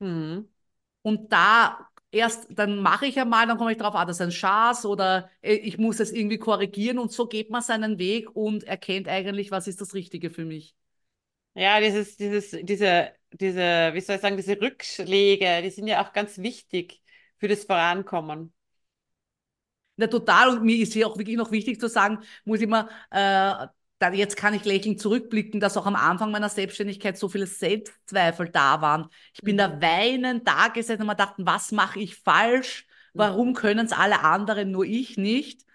[0.00, 0.48] Mhm.
[1.02, 4.32] Und da erst, dann mache ich einmal, dann komme ich drauf, ah, das ist ein
[4.32, 8.64] Schaß oder äh, ich muss es irgendwie korrigieren und so geht man seinen Weg und
[8.64, 10.74] erkennt eigentlich, was ist das Richtige für mich.
[11.56, 16.12] Ja, dieses, dieses, diese, diese, wie soll ich sagen, diese Rückschläge, die sind ja auch
[16.12, 17.02] ganz wichtig
[17.38, 18.52] für das Vorankommen.
[19.96, 20.50] Ja, total.
[20.58, 23.66] Und mir ist hier auch wirklich noch wichtig zu sagen, muss ich mal, äh,
[23.98, 28.50] da, jetzt kann ich lächelnd zurückblicken, dass auch am Anfang meiner Selbstständigkeit so viele Selbstzweifel
[28.50, 29.08] da waren.
[29.32, 32.86] Ich bin da weinend da gesessen und mir dachten, was mache ich falsch?
[33.14, 35.65] Warum können es alle anderen, nur ich nicht?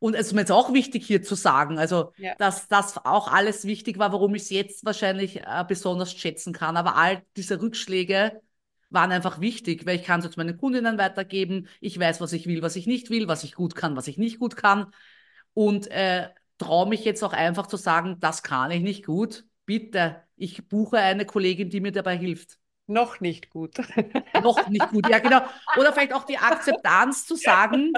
[0.00, 2.34] Und es ist mir jetzt auch wichtig hier zu sagen, also Ja.
[2.38, 6.76] dass das auch alles wichtig war, warum ich es jetzt wahrscheinlich äh, besonders schätzen kann.
[6.76, 8.40] Aber all diese Rückschläge
[8.90, 11.68] waren einfach wichtig, weil ich kann es jetzt meinen Kundinnen weitergeben.
[11.80, 14.18] Ich weiß, was ich will, was ich nicht will, was ich gut kann, was ich
[14.18, 14.86] nicht gut kann.
[15.52, 16.28] Und äh,
[16.58, 19.44] traue mich jetzt auch einfach zu sagen, das kann ich nicht gut.
[19.66, 22.58] Bitte, ich buche eine Kollegin, die mir dabei hilft.
[22.88, 23.76] Noch nicht gut.
[24.42, 25.42] Noch nicht gut, ja genau.
[25.76, 27.92] Oder vielleicht auch die Akzeptanz zu sagen,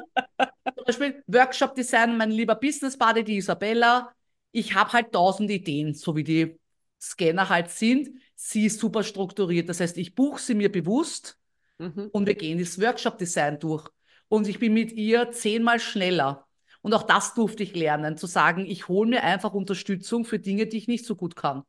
[0.76, 4.12] zum Beispiel Workshop Design, mein lieber Business Buddy, die Isabella.
[4.52, 6.58] Ich habe halt tausend Ideen, so wie die
[7.00, 8.10] Scanner halt sind.
[8.34, 9.68] Sie ist super strukturiert.
[9.68, 11.38] Das heißt, ich buche sie mir bewusst
[11.78, 12.10] Mhm.
[12.12, 13.88] und wir gehen das Workshop Design durch.
[14.28, 16.46] Und ich bin mit ihr zehnmal schneller.
[16.82, 20.66] Und auch das durfte ich lernen, zu sagen, ich hole mir einfach Unterstützung für Dinge,
[20.66, 21.62] die ich nicht so gut kann.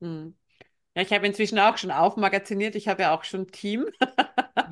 [0.00, 0.34] Mhm.
[1.00, 2.74] Ja, ich habe inzwischen auch schon aufmagaziniert.
[2.74, 3.86] Ich habe ja auch schon ein Team.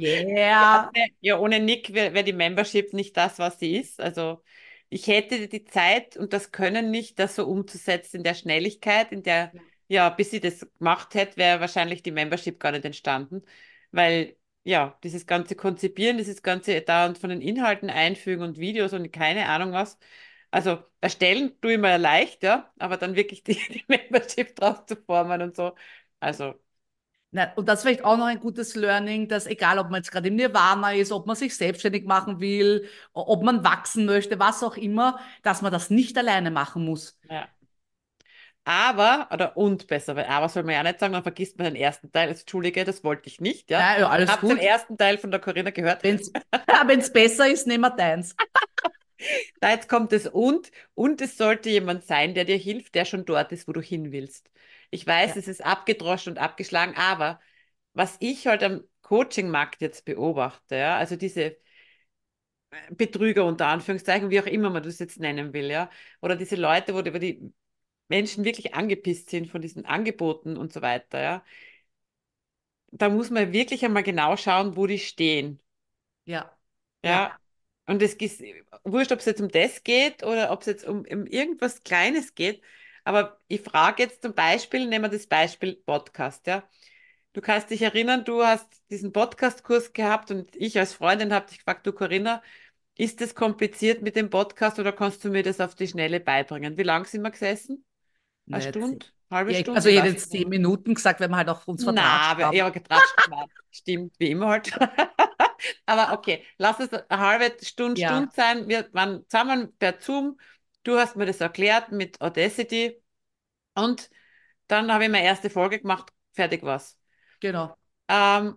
[0.01, 0.91] Yeah.
[1.21, 4.01] Ja, ohne Nick wäre wär die Membership nicht das, was sie ist.
[4.01, 4.45] Also
[4.91, 9.23] ich hätte die Zeit und das Können nicht, das so umzusetzen in der Schnelligkeit, in
[9.25, 9.55] der,
[9.89, 13.43] ja, bis sie das gemacht hätte, wäre wahrscheinlich die Membership gar nicht entstanden.
[13.91, 18.93] Weil, ja, dieses ganze Konzipieren, dieses ganze da und von den Inhalten einfügen und Videos
[18.93, 19.99] und keine Ahnung was.
[20.51, 24.97] Also erstellen tue ich mir leicht, ja, aber dann wirklich die, die Membership drauf zu
[24.97, 25.75] formen und so.
[26.21, 26.61] Also,
[27.31, 30.11] Na, und das ist vielleicht auch noch ein gutes Learning, dass egal, ob man jetzt
[30.11, 34.63] gerade im Nirvana ist, ob man sich selbstständig machen will, ob man wachsen möchte, was
[34.63, 37.19] auch immer, dass man das nicht alleine machen muss.
[37.31, 37.49] ja.
[38.65, 41.77] Aber, oder und besser, weil aber soll man ja nicht sagen, dann vergisst man den
[41.77, 42.29] ersten Teil.
[42.29, 43.81] Also, Entschuldige, das wollte ich nicht, ja.
[43.81, 44.51] Ja, ja, alles Habt gut.
[44.51, 46.03] den ersten Teil von der Corinna gehört?
[46.05, 48.35] Wenn es besser ist, nehmen wir deins.
[49.61, 50.71] Da jetzt kommt das und.
[50.95, 54.13] Und es sollte jemand sein, der dir hilft, der schon dort ist, wo du hin
[54.13, 54.51] willst.
[54.91, 55.37] Ich weiß, Ja.
[55.37, 57.41] es ist abgedroschen und abgeschlagen, aber
[57.95, 61.57] was ich halt am Coaching-Markt jetzt beobachte, ja, also diese
[62.91, 66.95] Betrüger unter Anführungszeichen, wie auch immer man das jetzt nennen will, ja, oder diese Leute,
[66.95, 67.53] wo die, wo die
[68.09, 71.45] Menschen wirklich angepisst sind von diesen Angeboten und so weiter, ja,
[72.91, 75.59] da muss man wirklich einmal genau schauen, wo die stehen.
[76.25, 76.57] Ja.
[77.05, 77.39] Ja.
[77.87, 78.43] Und es ist
[78.85, 82.35] wurscht, ob es jetzt um das geht oder ob es jetzt um, um irgendwas Kleines
[82.35, 82.63] geht.
[83.09, 86.63] Aber ich frage jetzt zum Beispiel, nehmen wir das Beispiel Podcast, ja.
[87.33, 91.59] Du kannst dich erinnern, du hast diesen Podcast-Kurs gehabt und ich als Freundin habe dich
[91.59, 92.43] gefragt, du Corinna,
[92.97, 96.77] ist das kompliziert mit dem Podcast oder kannst du mir das auf die Schnelle beibringen?
[96.77, 97.85] Wie lange sind wir gesessen?
[98.51, 98.69] Eine Nicht.
[98.71, 99.07] Stunde?
[99.31, 99.77] Halbe Ja, Stunde?
[99.77, 102.45] also ich hätte jetzt zehn Minuten gesagt, wenn wir halt auch uns na, vertragen aber,
[102.47, 102.57] haben.
[102.57, 103.15] ja, getratscht.
[103.31, 104.73] nein, Stimmt, wie immer halt.
[105.87, 108.09] Aber okay, lass es eine halbe Stunde, Ja.
[108.11, 108.69] Stunde sein.
[108.69, 110.39] Wir waren zusammen per Zoom.
[110.89, 112.99] Du hast mir das erklärt mit Audacity.
[113.75, 114.09] Und
[114.69, 116.15] dann habe ich meine erste Folge gemacht.
[116.33, 116.99] Fertig war's.
[117.41, 117.77] Genau.
[118.09, 118.57] Ähm,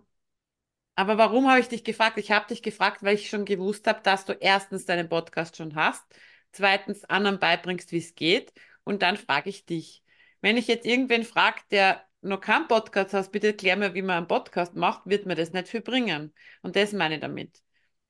[0.94, 2.16] aber warum habe ich dich gefragt?
[2.16, 5.74] Ich habe dich gefragt, weil ich schon gewusst habe, dass du erstens deinen Podcast schon
[5.74, 6.02] hast,
[6.52, 8.54] zweitens anderen beibringst, wie es geht.
[8.82, 10.02] Und dann frage ich dich.
[10.40, 14.16] Wenn ich jetzt irgendwen frage, der noch keinen Podcast hat, bitte erklär mir, wie man
[14.16, 16.32] einen Podcast macht, wird mir das nicht viel bringen.
[16.62, 17.60] Und das meine ich damit.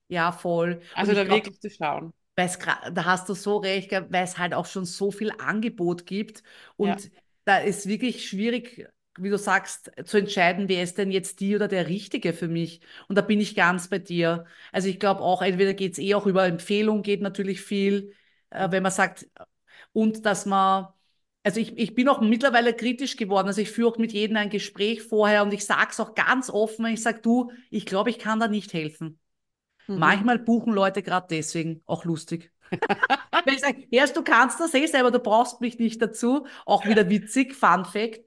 [0.06, 0.80] Ja, voll.
[0.94, 2.14] Also da glaub, wirklich zu schauen.
[2.36, 6.42] Weil's da hast du so recht, weil es halt auch schon so viel Angebot gibt.
[6.78, 6.94] Ja.
[6.94, 7.10] Und
[7.44, 11.68] da ist wirklich schwierig, wie du sagst, zu entscheiden, wer ist denn jetzt die oder
[11.68, 12.80] der Richtige für mich.
[13.08, 14.46] Und da bin ich ganz bei dir.
[14.72, 18.14] Also ich glaube auch, entweder geht es eh auch über Empfehlung, geht natürlich viel,
[18.50, 19.26] äh, wenn man sagt,
[19.92, 20.88] und dass man,
[21.42, 23.48] also ich, ich bin auch mittlerweile kritisch geworden.
[23.48, 26.50] Also ich führe auch mit jedem ein Gespräch vorher und ich sage es auch ganz
[26.50, 29.18] offen, wenn ich sage, du, ich glaube, ich kann da nicht helfen.
[29.86, 29.98] Mhm.
[29.98, 32.52] Manchmal buchen Leute gerade deswegen, auch lustig.
[33.44, 36.46] Wenn ich sage, erst du kannst das eh selber, du brauchst mich nicht dazu.
[36.64, 38.20] Auch wieder witzig, Fun Fact.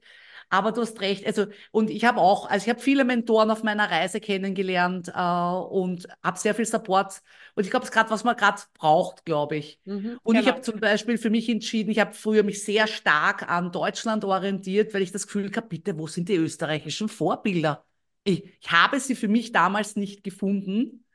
[0.48, 1.26] Aber du hast recht.
[1.26, 5.20] Also, und ich habe auch, also ich habe viele Mentoren auf meiner Reise kennengelernt äh,
[5.20, 7.20] und habe sehr viel Support.
[7.56, 9.80] Und ich glaube, es ist gerade, was man gerade braucht, glaube ich.
[9.84, 10.46] Mhm, und genau.
[10.46, 14.24] ich habe zum Beispiel für mich entschieden, ich habe früher mich sehr stark an Deutschland
[14.24, 17.84] orientiert, weil ich das Gefühl habe, bitte, wo sind die österreichischen Vorbilder?
[18.22, 21.05] Ich, ich habe sie für mich damals nicht gefunden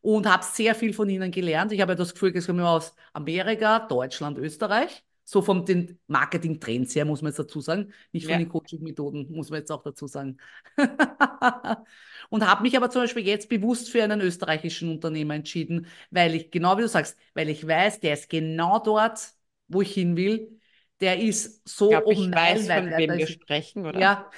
[0.00, 1.72] und habe sehr viel von ihnen gelernt.
[1.72, 5.04] Ich habe ja das Gefühl, es kommen aus Amerika, Deutschland, Österreich.
[5.24, 7.92] So von den Marketing-Trends her, muss man jetzt dazu sagen.
[8.10, 8.38] Nicht von ja.
[8.38, 10.38] den Coaching-Methoden, muss man jetzt auch dazu sagen.
[12.30, 16.50] und habe mich aber zum Beispiel jetzt bewusst für einen österreichischen Unternehmer entschieden, weil ich,
[16.50, 19.20] genau wie du sagst, weil ich weiß, der ist genau dort,
[19.68, 20.59] wo ich hin will
[21.00, 23.98] der ist so ich glaub, um ich weiß, von wem wir sprechen, oder?
[23.98, 24.30] Ja.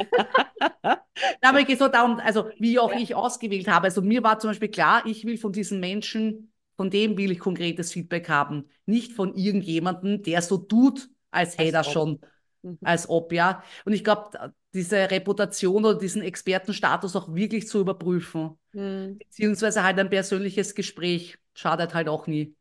[1.40, 3.00] Aber es geht so darum, also wie auch ja.
[3.00, 3.84] ich ausgewählt habe.
[3.84, 7.38] Also mir war zum Beispiel klar, ich will von diesen Menschen, von dem will ich
[7.38, 8.68] konkretes Feedback haben.
[8.86, 12.20] Nicht von irgendjemandem, der so tut, als hätte er schon,
[12.62, 12.78] mhm.
[12.82, 13.62] als ob, ja.
[13.84, 18.58] Und ich glaube, diese Reputation oder diesen Expertenstatus auch wirklich zu überprüfen.
[18.72, 19.18] Mhm.
[19.18, 22.54] Beziehungsweise halt ein persönliches Gespräch schadet halt auch nie.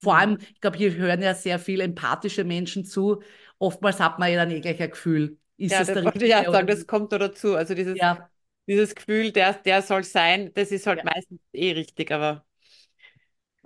[0.00, 3.22] Vor allem, ich glaube, hier hören ja sehr viele empathische Menschen zu.
[3.58, 5.38] Oftmals hat man ja dann eh gleich ein Gefühl.
[5.56, 7.56] Ist ja, das wollte ich auch sagen, das kommt da dazu.
[7.56, 8.30] Also dieses, ja.
[8.68, 11.04] dieses Gefühl, der, der soll sein, das ist halt ja.
[11.04, 12.44] meistens eh richtig, aber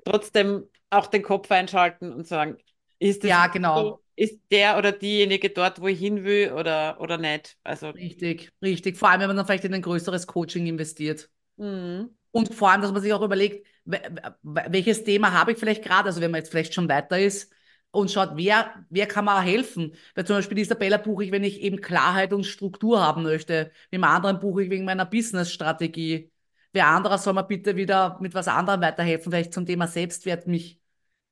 [0.05, 2.57] trotzdem auch den Kopf einschalten und sagen,
[2.99, 4.01] ist das ja, genau.
[4.17, 7.57] ist der oder diejenige dort, wo ich hin will oder, oder nicht?
[7.65, 8.97] Also, richtig, richtig.
[8.97, 11.29] Vor allem, wenn man dann vielleicht in ein größeres Coaching investiert.
[11.57, 12.11] Mhm.
[12.33, 16.21] Und vor allem, dass man sich auch überlegt, welches Thema habe ich vielleicht gerade, also
[16.21, 17.53] wenn man jetzt vielleicht schon weiter ist
[17.91, 19.95] und schaut, wer, wer kann mir helfen.
[20.15, 23.71] Weil zum Beispiel Isabella buche ich, wenn ich eben Klarheit und Struktur haben möchte.
[23.91, 26.31] Mit dem anderen buche ich wegen meiner Business-Strategie.
[26.73, 30.81] Wer anderer soll mir bitte wieder mit was anderem weiterhelfen, vielleicht zum Thema Selbstwert, mich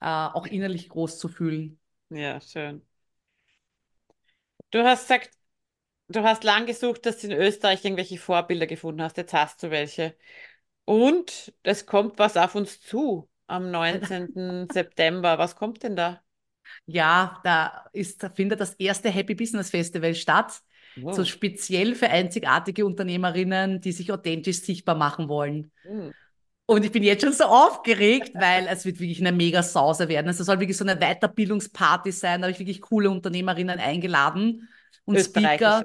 [0.01, 1.79] äh, auch innerlich groß zu fühlen.
[2.11, 2.83] Ja, schön.
[4.71, 5.31] Du hast gesagt,
[6.09, 9.17] du hast lang gesucht, dass du in Österreich irgendwelche Vorbilder gefunden hast.
[9.17, 10.17] Jetzt hast du welche.
[10.85, 14.69] Und es kommt was auf uns zu am 19.
[14.73, 15.39] September.
[15.39, 16.21] Was kommt denn da?
[16.87, 20.61] Ja, da ist, findet das erste Happy Business Festival statt.
[20.97, 21.15] Wow.
[21.15, 25.71] So speziell für einzigartige Unternehmerinnen, die sich authentisch sichtbar machen wollen.
[25.85, 26.13] Mhm.
[26.67, 30.29] Und ich bin jetzt schon so aufgeregt, weil es wird wirklich eine mega Sause werden.
[30.29, 32.41] Es soll wirklich so eine Weiterbildungsparty sein.
[32.41, 34.69] Da habe ich wirklich coole Unternehmerinnen eingeladen
[35.05, 35.83] und Speaker.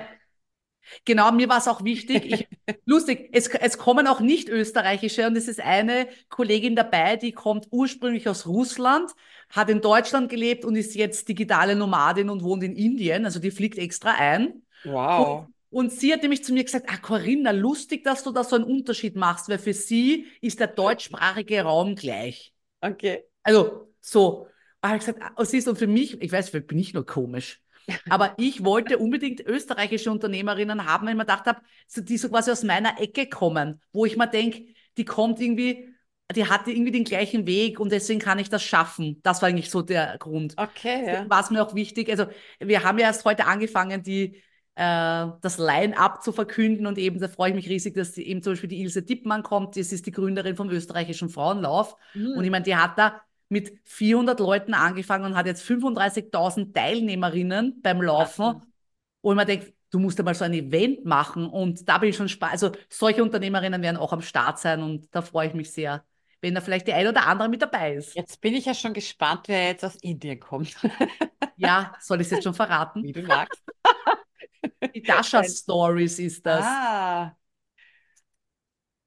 [1.06, 2.26] Genau, mir war es auch wichtig.
[2.26, 2.48] Ich,
[2.86, 7.68] lustig, es, es kommen auch nicht österreichische und es ist eine Kollegin dabei, die kommt
[7.72, 9.12] ursprünglich aus Russland,
[9.50, 13.26] hat in Deutschland gelebt und ist jetzt digitale Nomadin und wohnt in Indien.
[13.26, 14.64] Also die fliegt extra ein.
[14.84, 15.48] Wow.
[15.70, 18.56] Und, und sie hat nämlich zu mir gesagt, ah Corinna, lustig, dass du da so
[18.56, 22.54] einen Unterschied machst, weil für sie ist der deutschsprachige Raum gleich.
[22.82, 23.24] Okay.
[23.44, 24.48] Also so.
[24.82, 27.08] Aber ah, ich gesagt, ah, siehst und für mich, ich weiß, vielleicht bin ich nur
[27.08, 27.60] komisch.
[28.10, 31.62] Aber ich wollte unbedingt österreichische Unternehmerinnen haben, weil ich mir gedacht habe,
[31.96, 34.66] die so quasi aus meiner Ecke kommen, wo ich mir denke,
[34.98, 35.90] die kommt irgendwie,
[36.36, 39.20] die hatte irgendwie den gleichen Weg und deswegen kann ich das schaffen.
[39.24, 40.56] Das war eigentlich so der Grund.
[40.58, 41.06] Okay.
[41.06, 41.30] Ja.
[41.30, 42.10] War es mir auch wichtig.
[42.10, 42.26] Also
[42.60, 44.42] wir haben ja erst heute angefangen, die
[44.76, 48.42] äh, das Line-up zu verkünden und eben da freue ich mich riesig, dass die, eben
[48.42, 49.78] zum Beispiel die Ilse Dippmann kommt.
[49.78, 52.34] Das ist die Gründerin vom österreichischen Frauenlauf mhm.
[52.38, 57.82] und ich meine, die hat da mit 400 Leuten angefangen und hat jetzt 35.000 Teilnehmerinnen
[57.82, 58.62] beim Laufen.
[59.22, 62.30] Und man denkt, du musst einmal so ein Event machen und da bin ich schon
[62.30, 62.54] spannend.
[62.54, 66.04] Also solche Unternehmerinnen werden auch am Start sein und da freue ich mich sehr,
[66.42, 68.16] wenn da vielleicht die eine oder andere mit dabei ist.
[68.16, 70.76] Jetzt bin ich ja schon gespannt, wer jetzt aus Indien kommt.
[71.58, 73.04] ja, soll ich es jetzt schon verraten?
[73.04, 73.64] Wie du magst.
[74.94, 76.66] Die Dasha Stories ist das.
[76.66, 77.36] Ah,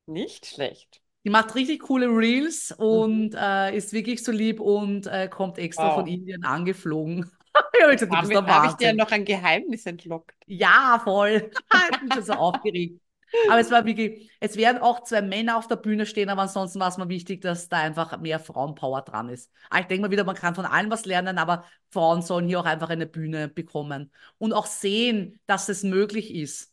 [0.07, 1.03] nicht schlecht.
[1.29, 3.39] Die macht richtig coole Reels und mhm.
[3.39, 5.97] äh, ist wirklich so lieb und äh, kommt extra wow.
[5.97, 7.31] von Indien angeflogen.
[7.79, 10.33] ja, ich gesagt, Habe hab ich dir noch ein Geheimnis entlockt?
[10.47, 11.51] Ja, voll.
[11.93, 13.03] ich bin schon so aufgeregt.
[13.51, 16.81] Aber es war wirklich, es werden auch zwei Männer auf der Bühne stehen, aber ansonsten
[16.81, 19.53] war es mir wichtig, dass da einfach mehr Frauenpower dran ist.
[19.79, 22.65] ich denke mal wieder, man kann von allen was lernen, aber Frauen sollen hier auch
[22.65, 26.73] einfach eine Bühne bekommen und auch sehen, dass es möglich ist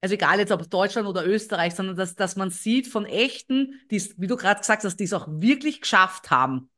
[0.00, 4.02] also egal jetzt ob Deutschland oder Österreich, sondern dass, dass man sieht von echten, die
[4.18, 6.70] wie du gerade gesagt hast, die es auch wirklich geschafft haben.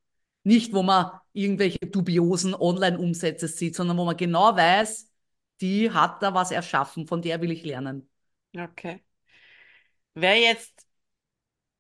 [0.45, 5.11] Nicht, wo man irgendwelche dubiosen Online-Umsätze sieht, sondern wo man genau weiß,
[5.61, 8.09] die hat da was erschaffen, von der will ich lernen.
[8.57, 9.05] Okay.
[10.15, 10.87] Wer jetzt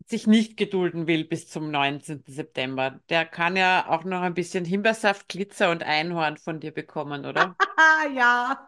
[0.06, 2.24] sich nicht gedulden will bis zum 19.
[2.26, 7.26] September, der kann ja auch noch ein bisschen Himbeersaft, Glitzer und Einhorn von dir bekommen,
[7.26, 7.56] oder?
[8.14, 8.67] ja.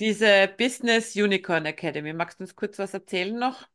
[0.00, 2.12] Diese Business Unicorn Academy.
[2.12, 3.66] Magst du uns kurz was erzählen noch?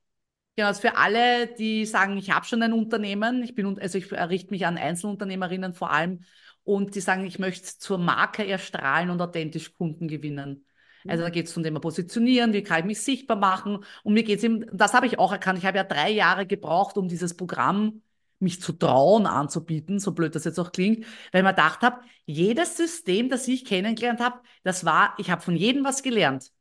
[0.58, 4.12] Ja, also für alle, die sagen, ich habe schon ein Unternehmen, ich bin, also ich
[4.12, 6.26] richte mich an Einzelunternehmerinnen vor allem
[6.64, 10.66] und die sagen, ich möchte zur Marke erstrahlen und authentisch Kunden gewinnen.
[11.08, 13.84] Also da geht es um Thema Positionieren, wie kann ich mich sichtbar machen.
[14.04, 15.58] Und mir geht es eben, das habe ich auch erkannt.
[15.58, 18.02] Ich habe ja drei Jahre gebraucht, um dieses Programm
[18.42, 22.78] mich zu trauen anzubieten, so blöd das jetzt auch klingt, weil mir gedacht habe, jedes
[22.78, 26.52] System, das ich kennengelernt habe, das war, ich habe von jedem was gelernt.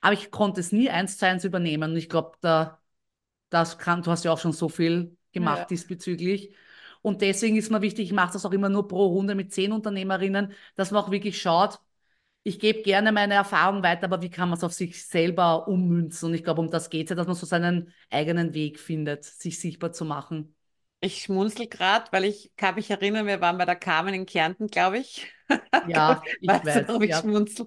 [0.00, 1.92] Aber ich konnte es nie eins zu eins übernehmen.
[1.92, 2.80] Und ich glaube, da,
[3.50, 5.64] das kann, du hast ja auch schon so viel gemacht ja.
[5.66, 6.54] diesbezüglich.
[7.02, 9.72] Und deswegen ist mir wichtig, ich mache das auch immer nur pro Runde mit zehn
[9.72, 11.80] Unternehmerinnen, dass man auch wirklich schaut,
[12.42, 16.28] ich gebe gerne meine Erfahrung weiter, aber wie kann man es auf sich selber ummünzen?
[16.28, 19.24] Und ich glaube, um das geht es ja, dass man so seinen eigenen Weg findet,
[19.24, 20.54] sich sichtbar zu machen.
[21.00, 24.68] Ich schmunzel gerade, weil ich kann mich erinnern, wir waren bei der Carmen in Kärnten,
[24.68, 25.32] glaube ich.
[25.88, 26.86] Ja, ich weißt weiß.
[26.86, 27.20] Du, ich ja.
[27.20, 27.66] schmunzel.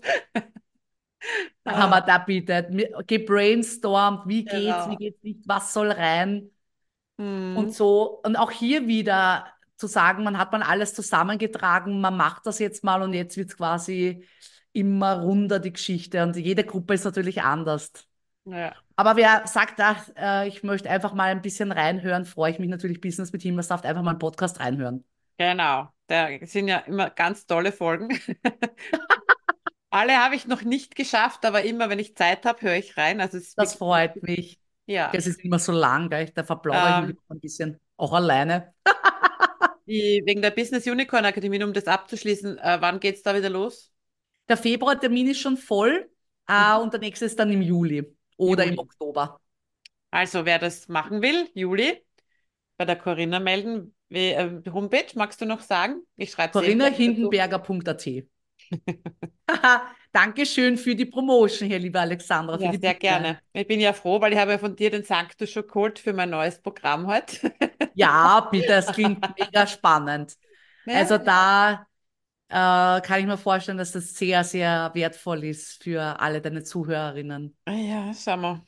[1.66, 2.68] haben wir da bietet,
[3.08, 4.90] gebrainstormt, wie geht's, genau.
[4.92, 6.50] wie geht's nicht, was soll rein.
[7.18, 7.58] Mhm.
[7.58, 12.46] Und so, und auch hier wieder zu sagen, man hat man alles zusammengetragen, man macht
[12.46, 14.26] das jetzt mal und jetzt wird es quasi
[14.72, 16.24] immer runder, die Geschichte.
[16.24, 17.92] Und jede Gruppe ist natürlich anders.
[18.46, 18.76] Ja.
[18.96, 22.70] Aber wer sagt, ach, äh, ich möchte einfach mal ein bisschen reinhören, freue ich mich
[22.70, 25.04] natürlich Business mit Himmelsaft, einfach mal einen Podcast reinhören.
[25.38, 28.10] Genau, da sind ja immer ganz tolle Folgen.
[29.89, 33.22] Alle habe ich noch nicht geschafft, aber immer, wenn ich Zeit habe, höre ich rein.
[33.22, 34.60] Also das freut mich.
[34.86, 35.12] Ja.
[35.14, 36.30] Es ist immer so lang, gell?
[36.34, 38.74] da verplaudere ähm, ich mich ein bisschen, auch alleine.
[39.88, 43.50] die, wegen der Business Unicorn Akademie, um das abzuschließen, äh, wann geht es da wieder
[43.50, 43.91] los?
[44.50, 46.10] Der Februartermin ist schon voll
[46.48, 48.76] äh, und der nächste ist dann im Juli oder Juli.
[48.76, 49.40] im Oktober.
[50.12, 52.04] Also wer das machen will, Juli,
[52.78, 53.96] bei der Corinna melden.
[54.10, 56.04] Wie, äh, Homepage, magst du noch sagen?
[56.16, 58.08] Ich schreibe corinnahindenberger.at
[60.12, 62.60] Dankeschön für die Promotion hier, liebe Alexandra.
[62.60, 63.40] Ja, sehr gerne.
[63.52, 66.14] Ich bin ja froh, weil ich habe ja von dir den Sanctus schon geholt für
[66.14, 67.52] mein neues Programm heute.
[67.96, 70.36] ja, bitte, es klingt mega spannend.
[70.86, 70.98] Ja.
[70.98, 71.88] Also da
[72.54, 77.56] kann ich mir vorstellen, dass das sehr, sehr wertvoll ist für alle deine Zuhörerinnen.
[77.66, 78.62] Ah ja, schau mal.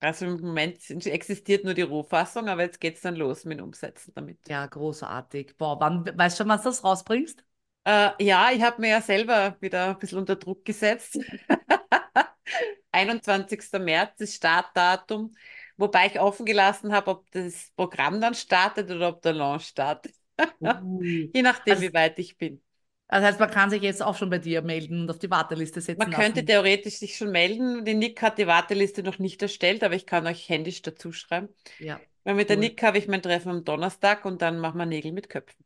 [0.00, 3.66] Also im Moment existiert nur die Rohfassung, aber jetzt geht es dann los mit dem
[3.66, 4.38] Umsetzen damit.
[4.48, 5.56] Ja, großartig.
[5.56, 7.44] Boah, wann, weißt du schon, wann du das rausbringst?
[7.84, 11.18] Äh, ja, ich habe mir ja selber wieder ein bisschen unter Druck gesetzt.
[12.92, 13.78] 21.
[13.78, 15.32] März ist Startdatum,
[15.76, 20.14] wobei ich offen gelassen habe, ob das Programm dann startet oder ob der Launch startet.
[20.60, 21.00] Uh.
[21.32, 22.62] Je nachdem, also, wie weit ich bin.
[23.08, 25.80] Das heißt, man kann sich jetzt auch schon bei dir melden und auf die Warteliste
[25.80, 25.98] setzen.
[25.98, 26.46] Man könnte lassen.
[26.46, 27.84] theoretisch sich schon melden.
[27.84, 31.48] Die Nick hat die Warteliste noch nicht erstellt, aber ich kann euch händisch dazu schreiben.
[31.78, 32.00] Ja.
[32.24, 32.48] Weil mit cool.
[32.48, 35.64] der Nick habe ich mein Treffen am Donnerstag und dann machen wir Nägel mit Köpfen.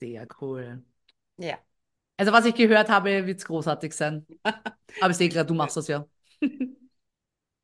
[0.00, 0.82] Sehr cool.
[1.36, 1.58] Ja.
[2.16, 4.26] Also, was ich gehört habe, wird es großartig sein.
[4.44, 6.06] aber ich sehe klar, du machst das ja.